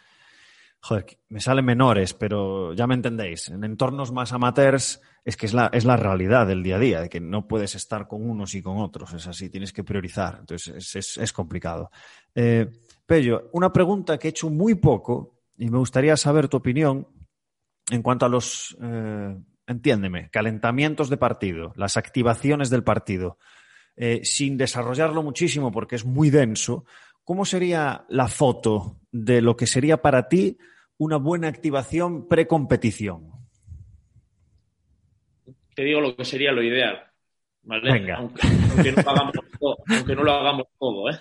[0.80, 3.48] joder, me salen menores, pero ya me entendéis.
[3.48, 7.00] En entornos más amateurs es que es la, es la realidad del día a día,
[7.00, 9.12] de que no puedes estar con unos y con otros.
[9.12, 10.38] Es así, tienes que priorizar.
[10.40, 11.90] Entonces es, es, complicado.
[12.34, 12.68] Eh,
[13.06, 17.06] Pello, una pregunta que he hecho muy poco y me gustaría saber tu opinión
[17.90, 18.76] en cuanto a los...
[18.82, 19.36] Eh,
[19.68, 23.38] entiéndeme, calentamientos de partido, las activaciones del partido,
[23.96, 26.84] eh, sin desarrollarlo muchísimo porque es muy denso,
[27.24, 30.58] ¿cómo sería la foto de lo que sería para ti
[30.98, 33.32] una buena activación precompetición?
[35.74, 37.06] Te digo lo que sería lo ideal.
[37.62, 38.12] ¿vale?
[38.12, 38.42] Aunque,
[40.14, 41.18] no lo hagamos todo, ¿eh?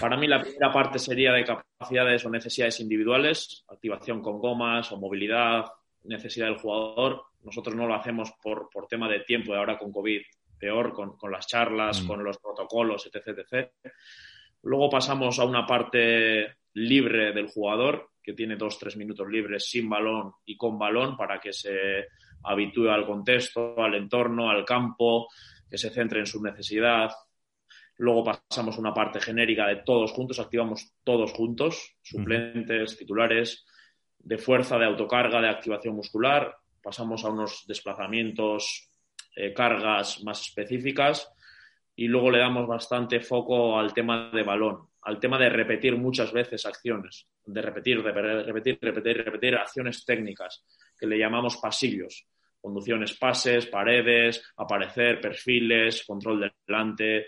[0.00, 4.98] Para mí la primera parte sería de capacidades o necesidades individuales, activación con gomas o
[4.98, 5.64] movilidad,
[6.02, 7.22] necesidad del jugador.
[7.42, 10.20] Nosotros no lo hacemos por, por tema de tiempo y ahora con COVID
[10.64, 12.06] peor, con, con las charlas, mm.
[12.06, 13.70] con los protocolos, etc, etc.
[14.62, 19.90] Luego pasamos a una parte libre del jugador, que tiene dos, tres minutos libres sin
[19.90, 22.06] balón y con balón para que se
[22.44, 25.28] habitúe al contexto, al entorno, al campo,
[25.68, 27.10] que se centre en su necesidad.
[27.98, 33.66] Luego pasamos a una parte genérica de todos juntos, activamos todos juntos, suplentes, titulares,
[34.18, 38.90] de fuerza, de autocarga, de activación muscular, pasamos a unos desplazamientos,
[39.34, 41.30] eh, cargas más específicas
[41.96, 46.32] y luego le damos bastante foco al tema de balón, al tema de repetir muchas
[46.32, 50.64] veces acciones, de repetir, de repetir, repetir, repetir acciones técnicas
[50.98, 52.26] que le llamamos pasillos,
[52.60, 57.26] conducciones, pases, paredes, aparecer, perfiles, control delante,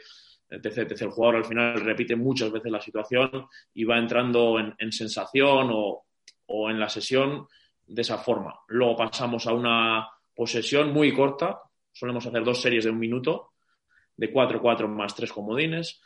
[0.49, 1.03] etc, etc.
[1.03, 6.07] El jugador al final repite muchas veces la situación y va entrando en sensación o,
[6.47, 7.47] o en la sesión
[7.87, 8.61] de esa forma.
[8.69, 11.61] Luego pasamos a una posesión muy corta,
[11.97, 13.53] solemos hacer dos series de un minuto,
[14.17, 16.01] de 4-4 más tres comodines,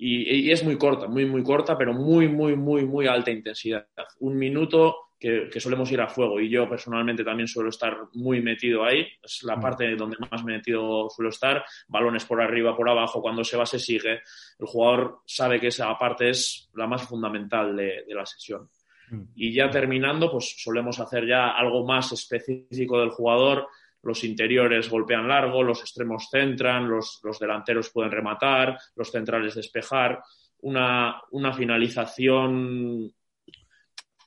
[0.00, 3.88] y, es muy corta, muy, muy corta, pero muy, muy, muy, muy alta intensidad.
[4.20, 8.84] Un minuto que, solemos ir a fuego y yo personalmente también suelo estar muy metido
[8.84, 9.60] ahí, es la mm.
[9.60, 13.80] parte donde más metido suelo estar, balones por arriba, por abajo, cuando se va se
[13.80, 14.20] sigue,
[14.58, 18.70] el jugador sabe que esa parte es la más fundamental de la sesión.
[19.10, 19.22] Mm.
[19.34, 23.66] Y ya terminando, pues solemos hacer ya algo más específico del jugador.
[24.02, 30.22] Los interiores golpean largo, los extremos centran, los, delanteros pueden rematar, los centrales despejar.
[30.60, 31.22] Una,
[31.56, 33.12] finalización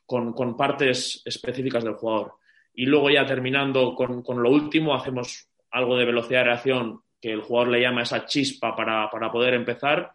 [0.06, 2.34] con, partes específicas del jugador.
[2.74, 7.42] Y luego ya terminando con, lo último, hacemos algo de velocidad de reacción que el
[7.42, 10.12] jugador le llama esa chispa para, poder empezar.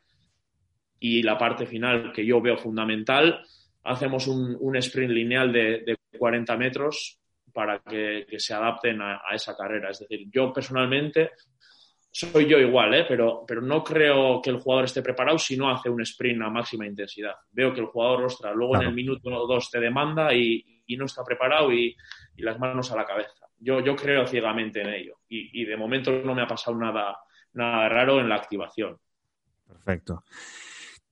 [0.98, 3.42] Y la parte final que yo veo fundamental
[3.84, 7.18] hacemos un, sprint lineal de, 40 metros
[7.56, 9.88] para que, se adapten a, esa carrera.
[9.88, 11.30] Es decir, yo personalmente
[12.10, 13.06] soy yo igual, ¿eh?
[13.08, 16.50] pero, pero no creo que el jugador esté preparado si no hace un sprint a
[16.50, 17.34] máxima intensidad.
[17.50, 21.06] Veo que el jugador, ostras, luego en el minuto o dos te demanda y, no
[21.06, 21.96] está preparado y,
[22.36, 23.48] las manos a la cabeza.
[23.58, 27.16] Yo, yo creo ciegamente en ello y, y de momento no me ha pasado nada,
[27.54, 28.98] nada raro en la activación.
[29.66, 30.24] Perfecto.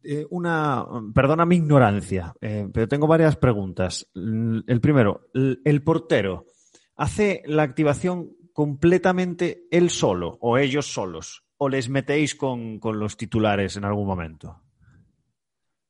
[0.05, 4.11] Eh, una, perdona mi ignorancia, eh, pero tengo varias preguntas.
[4.15, 6.47] El primero, el portero
[6.97, 11.45] hace la activación completamente él solo o ellos solos?
[11.59, 14.64] ¿O les metéis con, con los titulares en algún momento?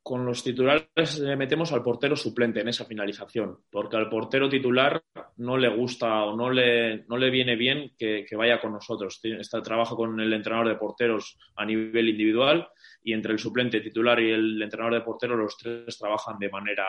[0.05, 5.03] Con los titulares le metemos al portero suplente en esa finalización, porque al portero titular
[5.39, 9.19] no le gusta o no le, no le viene bien que, vaya con nosotros.
[9.23, 12.69] Está trabajo con el entrenador de porteros a nivel individual
[13.03, 16.87] y entre el suplente titular y el entrenador de porteros los tres trabajan de manera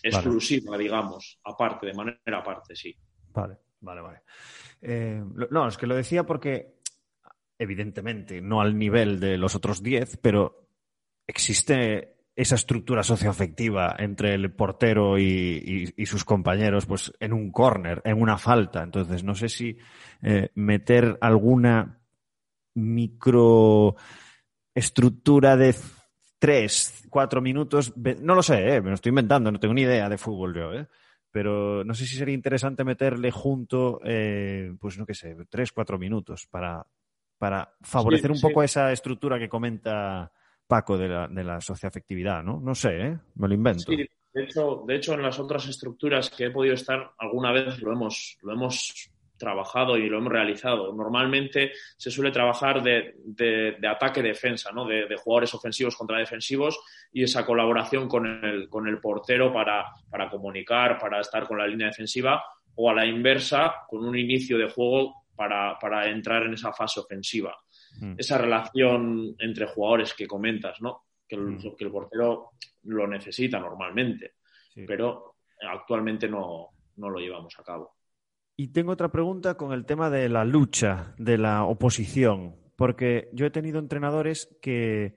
[0.00, 2.96] exclusiva, digamos, aparte, de manera aparte, sí.
[3.32, 4.18] Vale, vale, vale.
[4.80, 6.76] Eh, no, es que lo decía porque,
[7.58, 10.65] evidentemente, no al nivel de los otros diez, pero
[11.26, 18.20] existe esa estructura socioafectiva entre el portero y, sus compañeros, pues en un córner, en
[18.20, 18.82] una falta.
[18.82, 19.78] Entonces, no sé si
[20.22, 21.98] eh, meter alguna
[22.74, 25.74] microestructura de
[26.38, 30.10] tres, cuatro minutos, no lo sé, eh, me lo estoy inventando, no tengo ni idea
[30.10, 30.86] de fútbol yo, eh,
[31.30, 33.98] pero no sé si sería interesante meterle junto,
[34.78, 36.86] pues no qué sé, tres, cuatro minutos para,
[37.38, 40.30] para favorecer un poco esa estructura que comenta
[40.66, 42.60] Paco de la, de la socioafectividad, ¿no?
[42.60, 43.18] No sé, ¿eh?
[43.36, 43.90] Me lo invento.
[43.90, 47.92] De hecho, de hecho, en las otras estructuras que he podido estar, alguna vez lo
[47.92, 50.92] hemos, lo hemos trabajado y lo hemos realizado.
[50.92, 54.86] Normalmente se suele trabajar de, de, ataque-defensa, ¿no?
[54.86, 56.78] De, de, jugadores ofensivos contra defensivos
[57.12, 61.66] y esa colaboración con el, con el portero para, para comunicar, para estar con la
[61.66, 66.54] línea defensiva o a la inversa, con un inicio de juego para, para entrar en
[66.54, 67.56] esa fase ofensiva.
[68.00, 68.14] Mm.
[68.18, 71.04] esa relación entre jugadores que comentas, ¿no?
[71.26, 71.76] Que el, mm.
[71.76, 72.50] que el portero
[72.84, 74.34] lo necesita normalmente,
[74.86, 77.96] pero actualmente no, no lo llevamos a cabo.
[78.56, 83.46] Y tengo otra pregunta con el tema de la lucha, de la oposición, porque yo
[83.46, 85.16] he tenido entrenadores que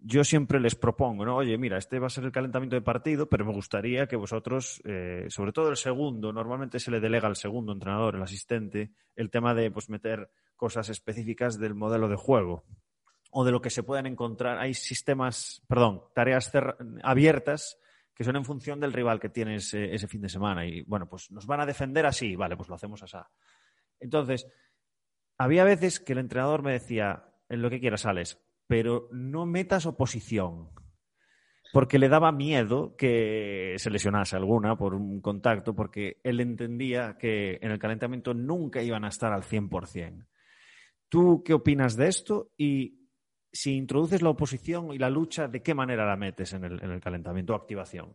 [0.00, 1.36] yo siempre les propongo, ¿no?
[1.36, 4.80] Oye, mira, este va a ser el calentamiento de partido, pero me gustaría que vosotros,
[4.84, 9.30] eh, sobre todo el segundo, normalmente se le delega al segundo entrenador, el asistente, el
[9.30, 12.64] tema de pues meter cosas específicas del modelo de juego
[13.30, 14.58] o de lo que se puedan encontrar.
[14.58, 16.52] Hay sistemas, perdón, tareas
[17.02, 17.78] abiertas
[18.14, 20.66] que son en función del rival que tienes ese fin de semana.
[20.66, 23.16] Y bueno, pues nos van a defender así, vale, pues lo hacemos así.
[24.00, 24.46] Entonces,
[25.36, 29.86] había veces que el entrenador me decía, en lo que quieras, sales, pero no metas
[29.86, 30.68] oposición.
[31.72, 37.58] Porque le daba miedo que se lesionase alguna por un contacto, porque él entendía que
[37.60, 40.26] en el calentamiento nunca iban a estar al 100%.
[41.08, 42.52] ¿Tú qué opinas de esto?
[42.56, 42.98] Y
[43.52, 47.52] si introduces la oposición y la lucha, ¿de qué manera la metes en el, calentamiento
[47.52, 48.14] o activación?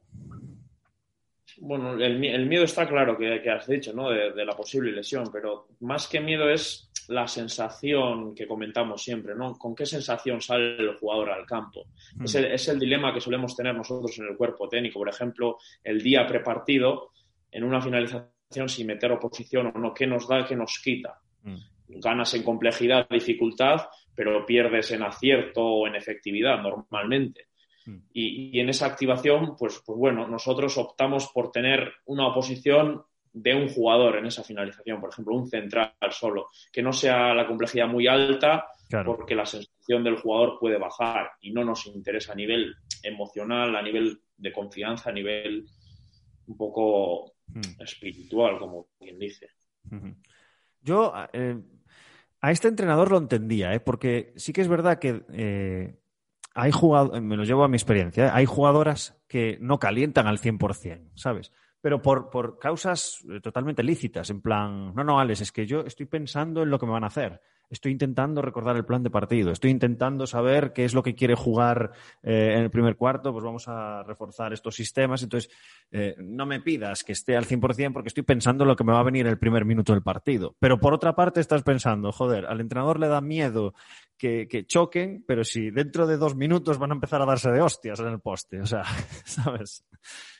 [1.57, 4.09] Bueno, el, miedo está claro que, has dicho, ¿no?
[4.09, 9.57] De, la posible lesión, pero más que miedo es la sensación que comentamos siempre, ¿no?
[9.57, 11.85] ¿Con qué sensación sale el jugador al campo?
[12.15, 12.25] Hmm.
[12.25, 14.99] Es, el, es, el, dilema que solemos tener nosotros en el cuerpo técnico.
[14.99, 17.11] Por ejemplo, el día prepartido,
[17.51, 21.19] en una finalización, si meter oposición o no, ¿qué nos da, qué nos quita?
[21.43, 23.81] Hmm ganas en complejidad, dificultad,
[24.15, 27.47] pero pierdes en acierto o en efectividad normalmente.
[27.85, 27.97] Hmm.
[28.13, 33.03] Y, en esa activación, pues, pues bueno, nosotros optamos por tener una oposición
[33.33, 37.47] de un jugador en esa finalización, por ejemplo, un central solo, que no sea la
[37.47, 38.67] complejidad muy alta,
[39.05, 43.81] porque la sensación del jugador puede bajar y no nos interesa a nivel emocional, a
[43.81, 45.65] nivel de confianza, a nivel
[46.45, 47.81] un poco hmm.
[47.81, 49.49] espiritual, como quien dice.
[50.81, 51.59] Yo eh,
[52.43, 53.79] a este entrenador lo entendía, ¿eh?
[53.79, 55.95] porque sí que es verdad que eh,
[56.53, 58.31] hay jugadores, me lo llevo a mi experiencia, ¿eh?
[58.33, 61.53] hay jugadoras que no calientan al 100%, ¿sabes?
[61.83, 66.05] Pero por, por causas totalmente lícitas, en plan, no, no, Alex, es que yo estoy
[66.05, 67.41] pensando en lo que me van a hacer
[67.73, 71.35] estoy intentando recordar el plan de partido, estoy intentando saber qué es lo que quiere
[71.35, 71.91] jugar
[72.21, 75.23] eh, en el primer cuarto, pues vamos a reforzar estos sistemas.
[75.23, 75.51] Entonces,
[75.91, 78.93] eh, no me pidas que esté al 100% porque estoy pensando en lo que me
[78.93, 80.55] va a venir el primer minuto del partido.
[80.59, 83.73] Pero por otra parte estás pensando, joder, al entrenador le da miedo
[84.17, 87.99] que, choquen, pero si dentro de dos minutos van a empezar a darse de hostias
[87.99, 88.83] en el poste, o sea,
[89.25, 89.83] ¿sabes?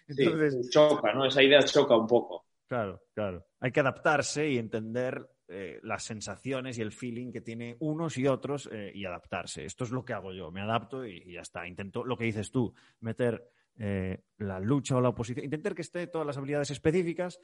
[0.08, 1.26] Entonces, choca, ¿no?
[1.26, 2.46] Esa idea choca un poco.
[2.68, 3.46] Claro, claro.
[3.60, 8.28] Hay que adaptarse y entender eh, las sensaciones y el feeling que tiene unos y
[8.28, 9.66] otros eh, y adaptarse.
[9.66, 11.68] Esto es lo que hago yo, me adapto y, ya está.
[11.68, 16.08] Intento lo que dices tú, meter eh, la lucha o la oposición, intentar que esté
[16.08, 17.40] todas las habilidades específicas,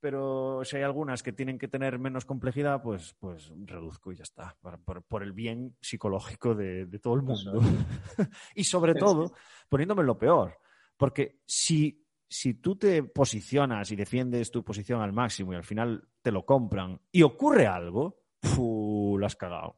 [0.00, 4.24] pero si hay algunas que tienen que tener menos complejidad, pues, pues reduzco y ya
[4.24, 4.54] está,
[5.08, 7.62] por, el bien psicológico de, de todo el mundo.
[8.54, 9.32] y sobre todo,
[9.70, 10.58] poniéndome lo peor,
[10.98, 12.03] porque si
[12.34, 16.44] si tú te posicionas y defiendes tu posición al máximo y al final te lo
[16.44, 19.14] compran y ocurre algo, ¡fu!
[19.16, 19.76] lo has cagado.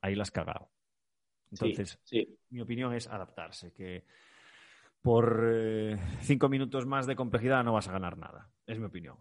[0.00, 0.72] Ahí lo has cagado.
[1.52, 2.00] Entonces,
[2.50, 4.06] mi opinión es adaptarse, que
[5.00, 8.50] por eh, cinco minutos más de complejidad no vas a ganar nada.
[8.66, 9.18] Es mi opinión.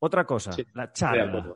[0.00, 1.54] Otra cosa, la charla.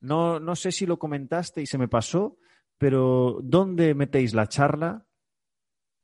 [0.00, 2.36] No, no sé si lo comentaste y se me pasó,
[2.76, 5.06] pero ¿dónde metéis la charla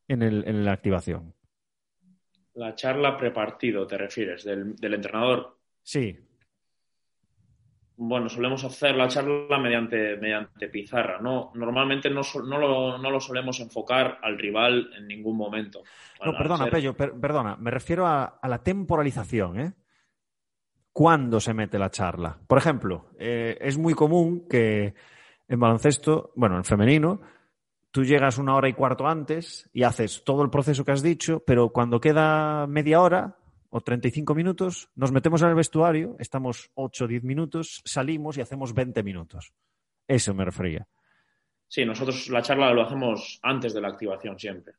[0.07, 1.35] en, el, en la activación?
[2.59, 5.59] La charla prepartido, te refieres, del, del entrenador.
[5.83, 6.19] Sí,
[8.01, 11.21] bueno, solemos hacer la charla mediante, mediante pizarra.
[11.21, 15.83] No, normalmente no, no, lo, no lo solemos enfocar al rival en ningún momento.
[16.25, 17.57] No, perdona, Pello, perdona.
[17.57, 19.73] Me refiero a, la temporalización, ¿eh?
[20.93, 22.39] ¿Cuándo se mete la charla?
[22.47, 24.95] Por ejemplo, eh, es muy común que
[25.49, 27.21] en baloncesto, bueno, en femenino,
[27.99, 31.43] tú llegas una hora y cuarto antes y haces todo el proceso que has dicho,
[31.45, 33.37] pero cuando queda media hora,
[33.71, 38.41] o 35 minutos, nos metemos en el vestuario, estamos 8 o 10 minutos, salimos y
[38.41, 39.53] hacemos 20 minutos.
[40.07, 40.87] Eso me refería.
[41.67, 44.75] Sí, nosotros la charla lo hacemos antes de la activación siempre.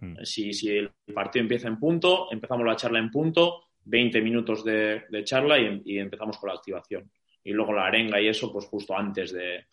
[0.00, 0.16] Hmm.
[0.24, 5.56] Si, el partido empieza en punto, empezamos la charla en punto, 20 minutos de, charla
[5.60, 7.12] y, empezamos con la activación.
[7.44, 9.66] Y luego la arenga y eso, pues justo antes de,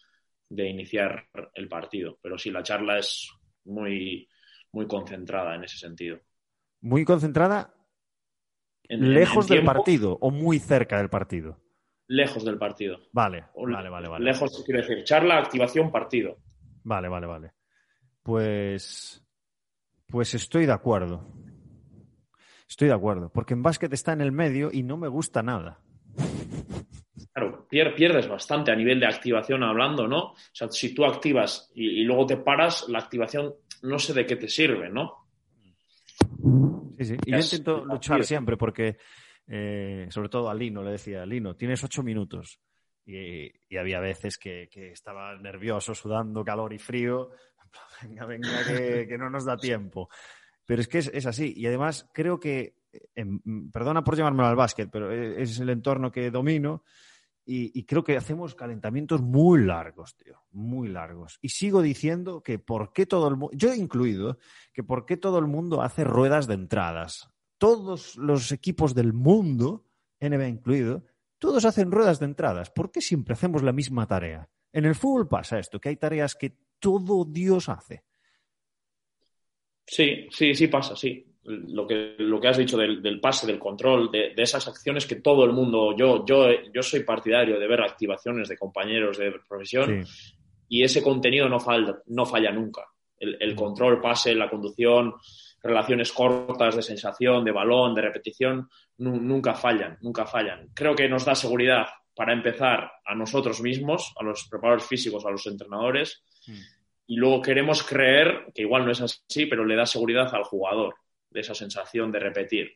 [0.56, 2.20] de iniciar el partido.
[2.22, 3.30] Pero sí, la charla es
[3.66, 4.28] muy,
[4.72, 6.20] muy concentrada en ese sentido.
[6.82, 7.74] Muy concentrada
[8.90, 11.60] ¿Lejos del partido o muy cerca del partido?
[12.08, 13.00] Lejos del partido.
[13.12, 14.26] Vale, vale, vale, vale.
[14.26, 16.38] Lejos, quiero decir, charla, activación, partido.
[16.84, 17.52] Vale, vale, vale.
[18.22, 19.20] Pues.
[20.08, 21.26] Pues estoy de acuerdo.
[22.68, 23.32] Estoy de acuerdo.
[23.32, 25.80] Porque en básquet está en el medio y no me gusta nada.
[27.96, 30.20] Pierdes bastante a nivel de activación hablando, ¿no?
[30.20, 34.26] O sea, si tú activas y, y luego te paras, la activación no sé de
[34.26, 35.28] qué te sirve, ¿no?
[36.98, 37.18] Sí, sí.
[37.26, 38.98] Y yo intento luchar siempre porque,
[39.48, 42.60] eh, sobre todo a Lino, le decía, Lino, tienes ocho minutos.
[43.06, 47.32] Y, había veces que, estaba nervioso, sudando, calor y frío.
[48.04, 50.10] Venga, venga, que, no nos da tiempo.
[50.66, 51.54] Pero es que es, así.
[51.56, 52.76] Y además creo que,
[53.16, 56.84] em, perdona por llamármelo al básquet, pero e, es el entorno que domino.
[57.46, 61.40] Y, creo que hacemos calentamientos muy largos, tío, muy largos.
[61.42, 64.38] Y sigo diciendo que por qué todo el mundo, yo incluido,
[64.72, 67.30] que por qué todo el mundo hace ruedas de entradas.
[67.58, 69.86] Todos los equipos del mundo,
[70.22, 71.04] NBA incluido,
[71.38, 72.70] todos hacen ruedas de entradas.
[72.70, 74.50] ¿Por qué siempre hacemos la misma tarea?
[74.72, 78.06] En el fútbol pasa esto, que hay tareas que todo Dios hace.
[79.86, 84.10] Sí, sí, sí pasa, sí lo que, lo que has dicho del, pase, del control,
[84.12, 88.48] de, esas acciones que todo el mundo, yo, yo, yo soy partidario de ver activaciones
[88.48, 90.06] de compañeros de profesión
[90.70, 92.84] y ese contenido no, falla, no falla nunca.
[93.20, 95.14] El, control, pase, la conducción,
[95.62, 100.70] relaciones cortas de sensación, de balón, de repetición, nunca fallan, nunca fallan.
[100.74, 105.32] Creo que nos da seguridad para empezar a nosotros mismos, a los preparadores físicos, a
[105.32, 106.22] los entrenadores,
[107.08, 110.96] y luego queremos creer, que igual no es así, pero le da seguridad al jugador
[111.34, 112.74] de esa sensación de repetir.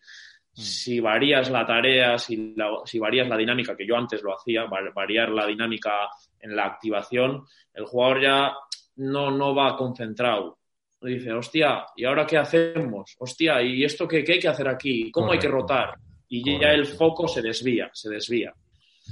[0.56, 0.62] Mm.
[0.62, 2.56] Si varías la tarea, si,
[2.86, 7.46] si, varías la dinámica, que yo antes lo hacía, variar la dinámica en la activación,
[7.74, 8.54] el jugador ya
[8.98, 10.58] no, no va concentrado.
[11.00, 13.16] Dice, hostia, ¿y ahora qué hacemos?
[13.20, 15.12] Hostia, ¿y esto qué, hay que hacer aquí?
[15.12, 15.94] ¿Cómo hay que rotar?
[16.28, 18.54] Y ya el foco se desvía, se desvía.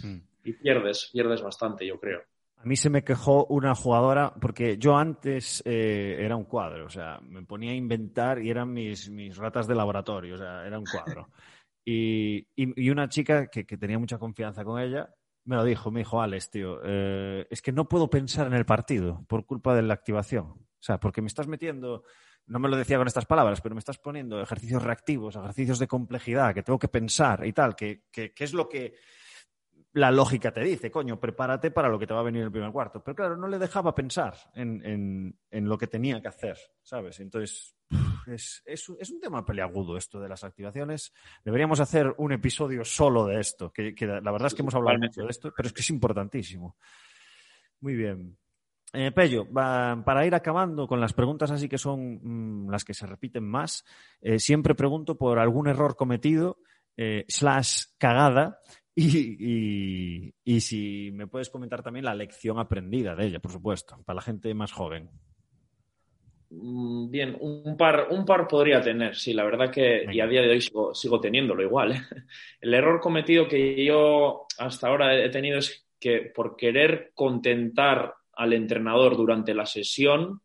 [0.04, 0.18] Mm.
[0.46, 2.24] Y pierdes, pierdes bastante, yo creo.
[2.66, 6.90] A mí se me quejó una jugadora, porque yo antes eh, era un cuadro, o
[6.90, 10.80] sea, me ponía a inventar y eran mis, mis ratas de laboratorio, o sea, era
[10.80, 11.30] un cuadro.
[11.88, 15.08] Y, y, una chica que, que, tenía mucha confianza con ella
[15.44, 18.66] me lo dijo, me dijo, Alex, tío, eh, es que no puedo pensar en el
[18.66, 20.46] partido por culpa de la activación.
[20.46, 22.04] O sea, porque me estás metiendo,
[22.48, 25.88] no me lo decía con estas palabras, pero me estás poniendo ejercicios reactivos, ejercicios de
[25.88, 28.96] complejidad, que tengo que pensar y tal, que, que, que es lo que
[29.96, 32.72] la lógica te dice, coño, prepárate para lo que te va a venir el primer
[32.72, 33.02] cuarto.
[33.02, 37.22] Pero claro, no le dejaba pensar en, lo que tenía que hacer, ¿sabes?
[37.22, 37.78] Entonces,
[38.28, 41.14] es, un tema peleagudo esto de las activaciones.
[41.46, 45.24] Deberíamos hacer un episodio solo de esto, que, la verdad es que hemos hablado mucho
[45.24, 46.76] de esto, pero es que es importantísimo.
[47.80, 48.38] Muy bien.
[48.92, 53.06] Eh, Pello, para ir acabando con las preguntas así que son mm, las que se
[53.06, 53.86] repiten más,
[54.20, 56.58] eh, siempre pregunto por algún error cometido
[56.98, 58.60] eh, slash cagada
[58.96, 64.16] y, y, si me puedes comentar también la lección aprendida de ella, por supuesto, para
[64.16, 65.10] la gente más joven.
[66.50, 70.42] Mm, bien, un par, un par podría tener, sí, la verdad que, y a día
[70.42, 70.62] de hoy
[70.94, 71.92] sigo, teniéndolo igual.
[71.92, 72.02] ¿eh?
[72.62, 78.54] El error cometido que yo hasta ahora he tenido es que por querer contentar al
[78.54, 80.42] entrenador durante la sesión,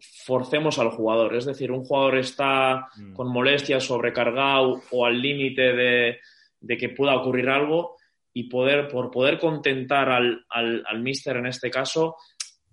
[0.00, 1.36] forcemos al jugador.
[1.36, 3.12] Es decir, un jugador está mm.
[3.12, 6.18] con molestias, sobrecargado o al límite de,
[6.62, 7.96] de que pueda ocurrir algo
[8.32, 12.16] y poder, por poder contentar al, al, al mister en este caso,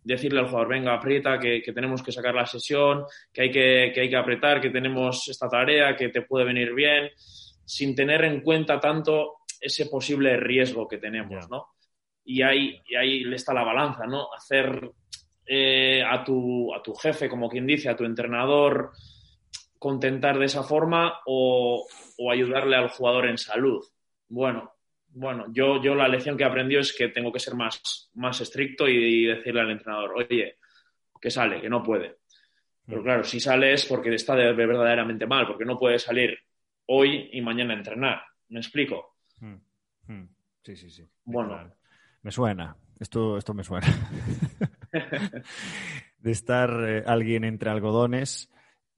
[0.03, 4.01] decirle al jugador, venga, aprieta, que, tenemos que sacar la sesión, que hay que, que
[4.01, 7.09] hay que apretar, que tenemos esta tarea, que te puede venir bien,
[7.65, 11.67] sin tener en cuenta tanto ese posible riesgo que tenemos, ¿no?
[12.23, 14.27] Y ahí, y ahí está la balanza, ¿no?
[14.33, 14.91] Hacer
[15.45, 18.91] eh, a, tu, a tu jefe, como quien dice, a tu entrenador,
[19.79, 21.87] contentar de esa forma o,
[22.31, 23.83] ayudarle al jugador en salud.
[24.27, 24.73] Bueno,
[25.07, 28.39] bueno, yo, yo la lección que he aprendido es que tengo que ser más, más
[28.41, 30.57] estricto y, decirle al entrenador, oye,
[31.19, 32.17] que sale, que no puede.
[32.85, 33.03] Pero mm.
[33.03, 36.37] claro, si sale es porque está de, verdaderamente mal, porque no puede salir
[36.87, 38.21] hoy y mañana a entrenar.
[38.49, 39.15] ¿Me explico?
[39.39, 39.55] Mm.
[40.07, 40.29] Mm.
[40.61, 41.09] Sí, sí, sí.
[41.23, 41.73] Bueno.
[42.21, 42.75] Me suena.
[42.99, 43.87] Esto, esto me suena.
[46.19, 48.49] de estar eh, alguien entre algodones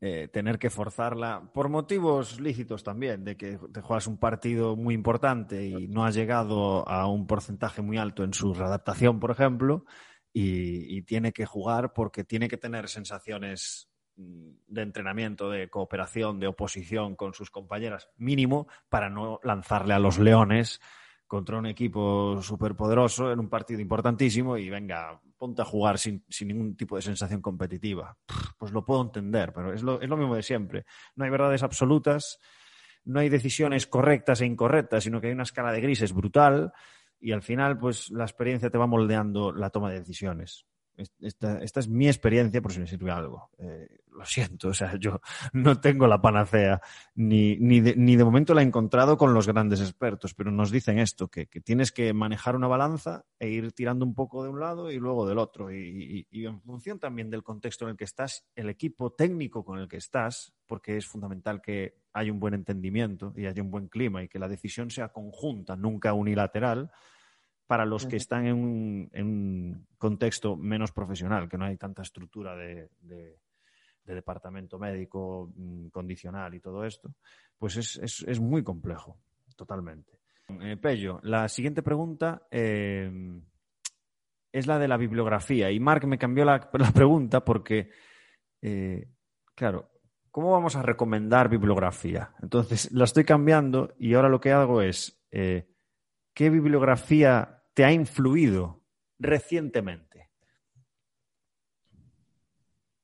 [0.04, 4.95] eh, tener que forzarla por motivos lícitos también, de que te juegas un partido muy
[4.95, 9.86] importante y no has llegado a un porcentaje muy alto en su readaptación, por ejemplo,
[10.34, 16.47] y, tiene que jugar porque tiene que tener sensaciones mm, de entrenamiento, de cooperación, de
[16.47, 20.82] oposición con sus compañeras, mínimo, para no lanzarle a los leones
[21.32, 26.75] contra un equipo superpoderoso en un partido importantísimo y venga, ponte a jugar sin, ningún
[26.75, 28.17] tipo de sensación competitiva.
[28.57, 30.84] Pues lo puedo entender, pero es lo, es lo mismo de siempre.
[31.15, 32.38] No hay verdades absolutas,
[33.05, 36.73] no hay decisiones correctas e incorrectas, sino que hay una escala de grises brutal
[37.17, 40.65] y al final, pues la experiencia te va moldeando la toma de decisiones.
[40.97, 43.49] Esta, es mi experiencia, por si me sirve algo.
[43.57, 45.21] Eh, lo siento, o sea, yo
[45.53, 46.81] no tengo la panacea,
[47.15, 50.69] ni, ni, de, ni de momento la he encontrado con los grandes expertos, pero nos
[50.69, 54.59] dicen esto, que, tienes que manejar una balanza e ir tirando un poco de un
[54.59, 55.71] lado y luego del otro.
[55.71, 59.79] Y, y, en función también del contexto en el que estás, el equipo técnico con
[59.79, 63.87] el que estás, porque es fundamental que haya un buen entendimiento y haya un buen
[63.87, 66.91] clima y que la decisión sea conjunta, nunca unilateral
[67.68, 72.89] para los que están en un, contexto menos profesional, que no hay tanta estructura de,
[74.03, 77.14] departamento médico mm, condicional y todo esto,
[77.57, 79.18] pues es, muy complejo,
[79.55, 80.20] totalmente.
[80.59, 83.09] Eh, Pello, la siguiente pregunta eh,
[84.51, 85.72] es la de la bibliografía.
[85.72, 86.59] Y Mark me cambió la,
[86.93, 87.89] pregunta porque,
[88.62, 89.07] eh,
[89.55, 89.91] claro,
[90.30, 92.34] ¿cómo vamos a recomendar bibliografía?
[92.41, 95.18] Entonces, la estoy cambiando y ahora lo que hago es,
[96.34, 98.84] ¿qué bibliografía te ha influido
[99.19, 100.29] recientemente?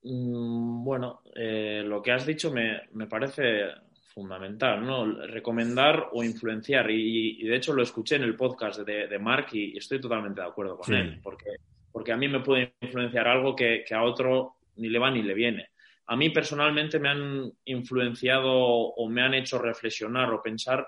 [0.03, 3.65] Mm, bueno, eh, lo que has dicho me, parece
[4.13, 5.05] fundamental, ¿no?
[5.27, 6.89] Recomendar o influenciar.
[6.89, 10.47] Y, de hecho lo escuché en el podcast de, de Mark y, estoy totalmente de
[10.47, 11.57] acuerdo con él, porque,
[11.91, 15.21] porque a mí me puede influenciar algo que, que, a otro ni le va ni
[15.21, 15.69] le viene.
[16.09, 20.87] A mí personalmente me han influenciado o me han hecho reflexionar o pensar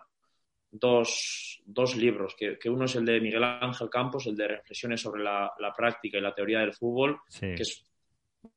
[0.71, 5.01] dos, dos libros, que, que, uno es el de Miguel Ángel Campos, el de Reflexiones
[5.01, 7.85] sobre la, la práctica y la teoría del fútbol, que es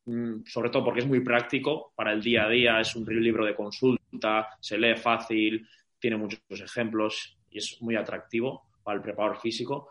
[0.04, 3.46] mm, sobre todo porque es muy práctico para el día a día, es un libro
[3.46, 5.66] de consulta, se lee fácil,
[5.98, 9.90] tiene muchos ejemplos y es muy atractivo para el preparador físico.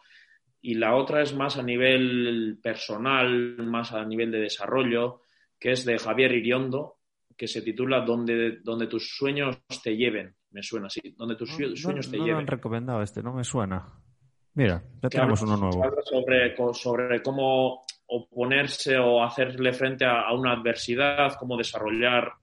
[0.64, 5.22] Y la otra es más a nivel personal, más a nivel de desarrollo,
[5.60, 6.98] que es de Javier Iriondo,
[7.36, 12.10] que se titula Donde, donde tus sueños te lleven me suena así, donde tus sueños
[12.10, 12.34] te lleven.
[12.34, 13.88] No han recomendado este, no me suena.
[14.54, 15.84] Mira, ya tenemos uno nuevo.
[16.04, 22.34] Sobre, sobre cómo oponerse o hacerle frente a, una adversidad, cómo desarrollar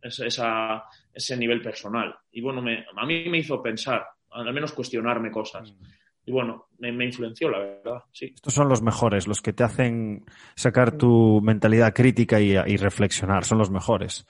[0.00, 2.14] esa, ese nivel personal.
[2.32, 5.70] Y bueno, me, a mí me hizo pensar, al menos cuestionarme cosas.
[5.70, 5.84] Mm.
[6.24, 8.32] Y bueno, me, influenció, la verdad, sí.
[8.34, 13.44] Estos son los mejores, los que te hacen sacar tu mentalidad crítica y, y reflexionar.
[13.44, 14.26] Son los mejores.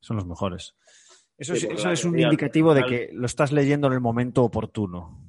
[0.00, 0.74] Son los mejores.
[1.36, 5.20] Eso, es, un indicativo de que lo estás leyendo en el momento oportuno.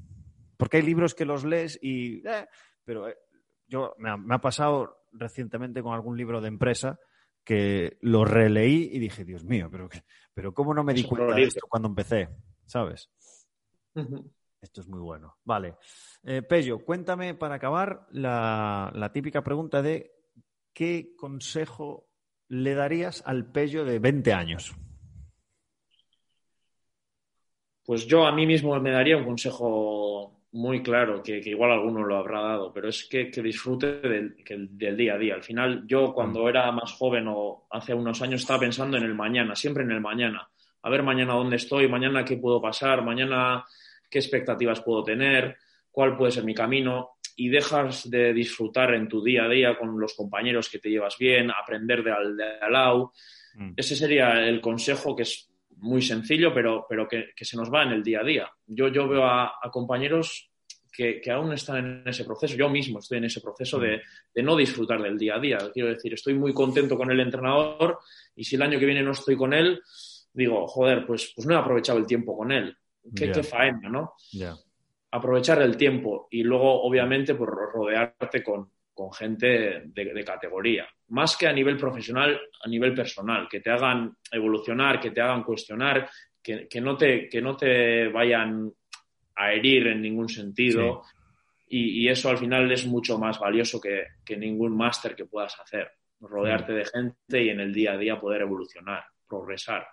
[0.57, 2.25] Porque hay libros que los lees y...
[2.27, 2.47] Eh,
[2.83, 3.17] pero eh,
[3.67, 6.99] yo me ha, pasado recientemente con algún libro de empresa
[7.43, 9.89] que lo releí y dije, Dios mío, pero,
[10.33, 12.29] pero ¿cómo no me di cuenta de esto cuando empecé?
[12.65, 13.09] ¿Sabes?
[14.61, 15.37] Esto es muy bueno.
[15.43, 15.75] Vale.
[16.23, 20.11] Eh, Pello, cuéntame para acabar la, la típica pregunta de
[20.73, 22.07] ¿qué consejo
[22.47, 24.75] le darías al Pello de 20 años?
[27.85, 32.15] Pues yo a mí mismo me daría un consejo muy claro, que, igual alguno lo
[32.15, 34.35] habrá dado, pero es que, disfrute del,
[34.97, 35.35] día a día.
[35.35, 36.47] Al final, yo cuando mm.
[36.47, 39.99] era más joven o hace unos años estaba pensando en el mañana, siempre en el
[39.99, 40.47] mañana.
[40.81, 43.65] A ver mañana dónde estoy, mañana qué puedo pasar, mañana
[44.09, 45.57] qué expectativas puedo tener,
[45.91, 49.99] cuál puede ser mi camino y dejas de disfrutar en tu día a día con
[49.99, 53.11] los compañeros que te llevas bien, aprender de al, de al lado.
[53.55, 53.73] Mm.
[53.75, 55.49] Ese sería el consejo que es
[55.85, 58.51] muy sencillo, pero, pero que, se nos va en el día a día.
[58.65, 60.49] Yo, yo veo a, compañeros
[60.91, 62.55] que, aún están en ese proceso.
[62.55, 64.01] Yo mismo estoy en ese proceso de,
[64.43, 65.57] no disfrutar del día a día.
[65.73, 67.99] Quiero decir, estoy muy contento con el entrenador
[68.35, 69.81] y si el año que viene no estoy con él,
[70.33, 72.75] digo, joder, pues, pues no he aprovechado el tiempo con él.
[73.15, 74.13] Qué, faena, ¿no?
[75.11, 78.71] aprovechar el tiempo y luego, obviamente, pues rodearte con,
[79.11, 80.87] gente de, categoría.
[81.09, 85.43] Más que a nivel profesional, a nivel personal, que te hagan evolucionar, que te hagan
[85.43, 86.09] cuestionar,
[86.41, 88.71] que, no, te, que no te vayan
[89.35, 91.03] a herir en ningún sentido.
[91.67, 94.05] Y, eso al final es mucho más valioso que,
[94.37, 95.91] ningún máster que puedas hacer.
[96.19, 99.85] Rodearte de gente y en el día a día poder evolucionar, progresar.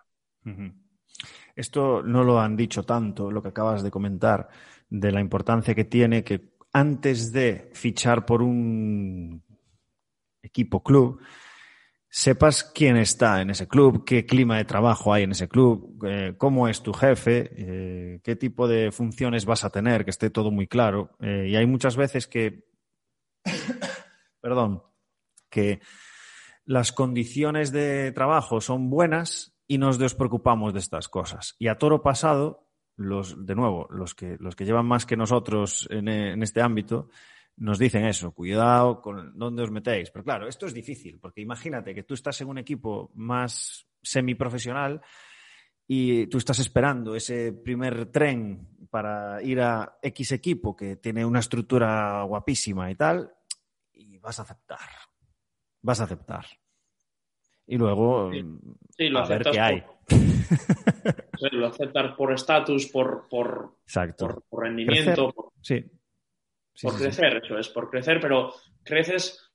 [1.56, 4.48] Esto no lo han dicho tanto, lo que acabas de comentar,
[4.88, 6.38] de la importancia que tiene que
[6.72, 9.42] antes de fichar por un
[10.42, 11.20] equipo club,
[12.08, 16.34] sepas quién está en ese club, qué clima de trabajo hay en ese club, eh,
[16.36, 20.50] cómo es tu jefe, eh, qué tipo de funciones vas a tener, que esté todo
[20.50, 21.16] muy claro.
[21.20, 22.64] Eh, y hay muchas veces que,
[24.40, 24.82] perdón,
[25.48, 25.80] que
[26.64, 31.56] las condiciones de trabajo son buenas, y nos despreocupamos de estas cosas.
[31.58, 35.88] Y a toro pasado, los, de nuevo, los que, los que llevan más que nosotros
[35.90, 37.08] en, en este ámbito,
[37.56, 40.10] nos dicen eso, cuidado con dónde os metéis.
[40.10, 45.00] Pero claro, esto es difícil, porque imagínate que tú estás en un equipo más semiprofesional
[45.86, 51.40] y tú estás esperando ese primer tren para ir a X equipo que tiene una
[51.40, 53.32] estructura guapísima y tal,
[53.92, 54.88] y vas a aceptar.
[55.82, 56.46] Vas a aceptar
[57.66, 58.30] y luego
[58.98, 59.82] lo a ver qué hay.
[61.52, 63.78] lo aceptas por estatus, por, por,
[64.48, 65.84] por, rendimiento, por, sí.
[66.82, 68.52] por crecer, eso es, por crecer, pero
[68.82, 69.52] creces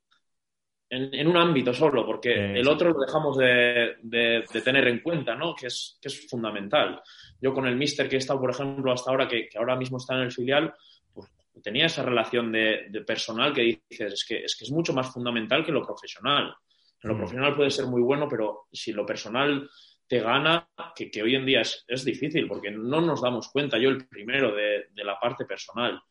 [0.90, 5.54] en, un ámbito solo, porque el otro lo dejamos de, tener en cuenta, ¿no?
[5.54, 7.02] Que es, que es fundamental.
[7.42, 10.16] Yo con el mister que he estado, por ejemplo, hasta ahora, que, ahora mismo está
[10.16, 10.74] en el filial,
[11.14, 11.30] pues
[11.62, 15.66] tenía esa relación de, personal que dices, es que, es que es mucho más fundamental
[15.66, 16.56] que lo profesional.
[17.04, 17.18] En lo mm.
[17.18, 19.70] profesional puede ser muy bueno, pero si lo personal
[20.08, 24.08] te gana, que, hoy en día es, difícil, porque no nos damos cuenta, yo el
[24.08, 26.02] primero, de, la parte personal.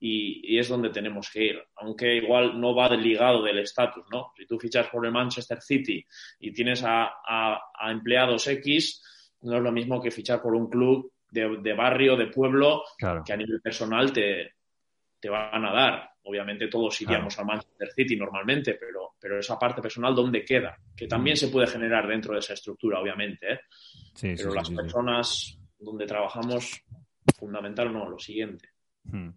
[0.00, 4.32] Y, es donde tenemos que ir, aunque igual no va ligado del estatus, ¿no?
[4.36, 6.04] Si tú fichas por el Manchester City
[6.40, 9.02] y tienes a, empleados X,
[9.42, 13.36] no es lo mismo que fichar por un club de, barrio, de pueblo, que a
[13.36, 14.54] nivel personal te,
[15.20, 16.13] te van a dar.
[16.24, 20.76] Obviamente todos iríamos a Manchester City normalmente, pero, pero esa parte personal, ¿dónde queda?
[20.96, 21.38] Que también mm.
[21.38, 23.52] se puede generar dentro de esa estructura, obviamente.
[23.52, 23.60] ¿eh?
[24.36, 26.82] pero las personas donde trabajamos,
[27.38, 28.68] fundamental no, lo siguiente.
[29.04, 29.28] Mm,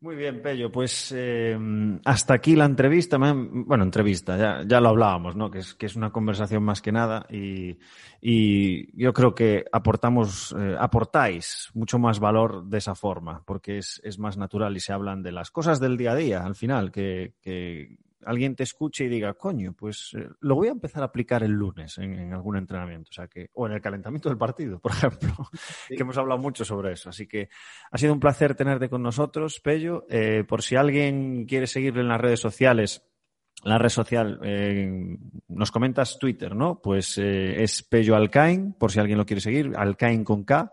[0.00, 0.72] muy bien, Pello.
[0.72, 1.58] Pues eh,
[2.04, 3.18] hasta aquí la entrevista.
[3.18, 5.50] Bueno, entrevista, ya, lo hablábamos, ¿no?
[5.50, 7.78] Que es, que es una conversación más que nada y,
[8.20, 14.00] y yo creo que aportamos, eh, aportáis mucho más valor de esa forma, porque es,
[14.04, 16.90] es, más natural y se hablan de las cosas del día a día, al final,
[16.90, 21.06] que, que alguien te escuche y diga, coño, pues eh, lo voy a empezar a
[21.06, 24.78] aplicar el lunes en, algún entrenamiento, o sea que, o en el calentamiento del partido,
[24.78, 25.34] por ejemplo,
[25.88, 27.10] que hemos hablado mucho sobre eso.
[27.10, 27.48] Así que
[27.90, 30.06] ha sido un placer tenerte con nosotros, Pello.
[30.08, 33.02] Eh, por si alguien quiere seguirle en las redes sociales,
[33.64, 35.18] la red social, eh,
[35.48, 36.80] nos comentas Twitter, ¿no?
[36.80, 40.72] Pues es Pello Alcain, por si alguien lo quiere seguir, Alcain con K.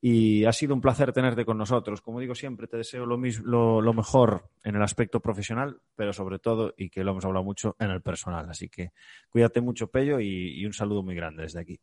[0.00, 2.00] Y ha sido un placer tenerte con nosotros.
[2.00, 6.38] Como digo siempre, te deseo lo, mismo, lo, mejor en el aspecto profesional, pero sobre
[6.38, 8.48] todo, y que lo hemos hablado mucho, en el personal.
[8.50, 8.92] Así que
[9.30, 11.80] cuídate mucho, Pello, y, un saludo muy grande desde aquí.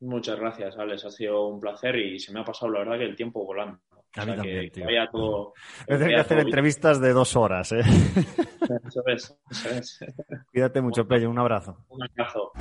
[0.00, 1.04] Muchas gracias, Alex.
[1.04, 3.78] Ha sido un placer y se me ha pasado, la verdad, que el tiempo volando.
[4.16, 4.86] A mí también, tío.
[4.86, 5.52] Que todo,
[5.86, 7.80] que hacer entrevistas de dos horas, ¿eh?
[8.86, 9.98] Eso es, eso es.
[10.52, 11.28] Cuídate mucho, Pello.
[11.28, 11.76] Un abrazo.
[11.88, 12.52] Un abrazo.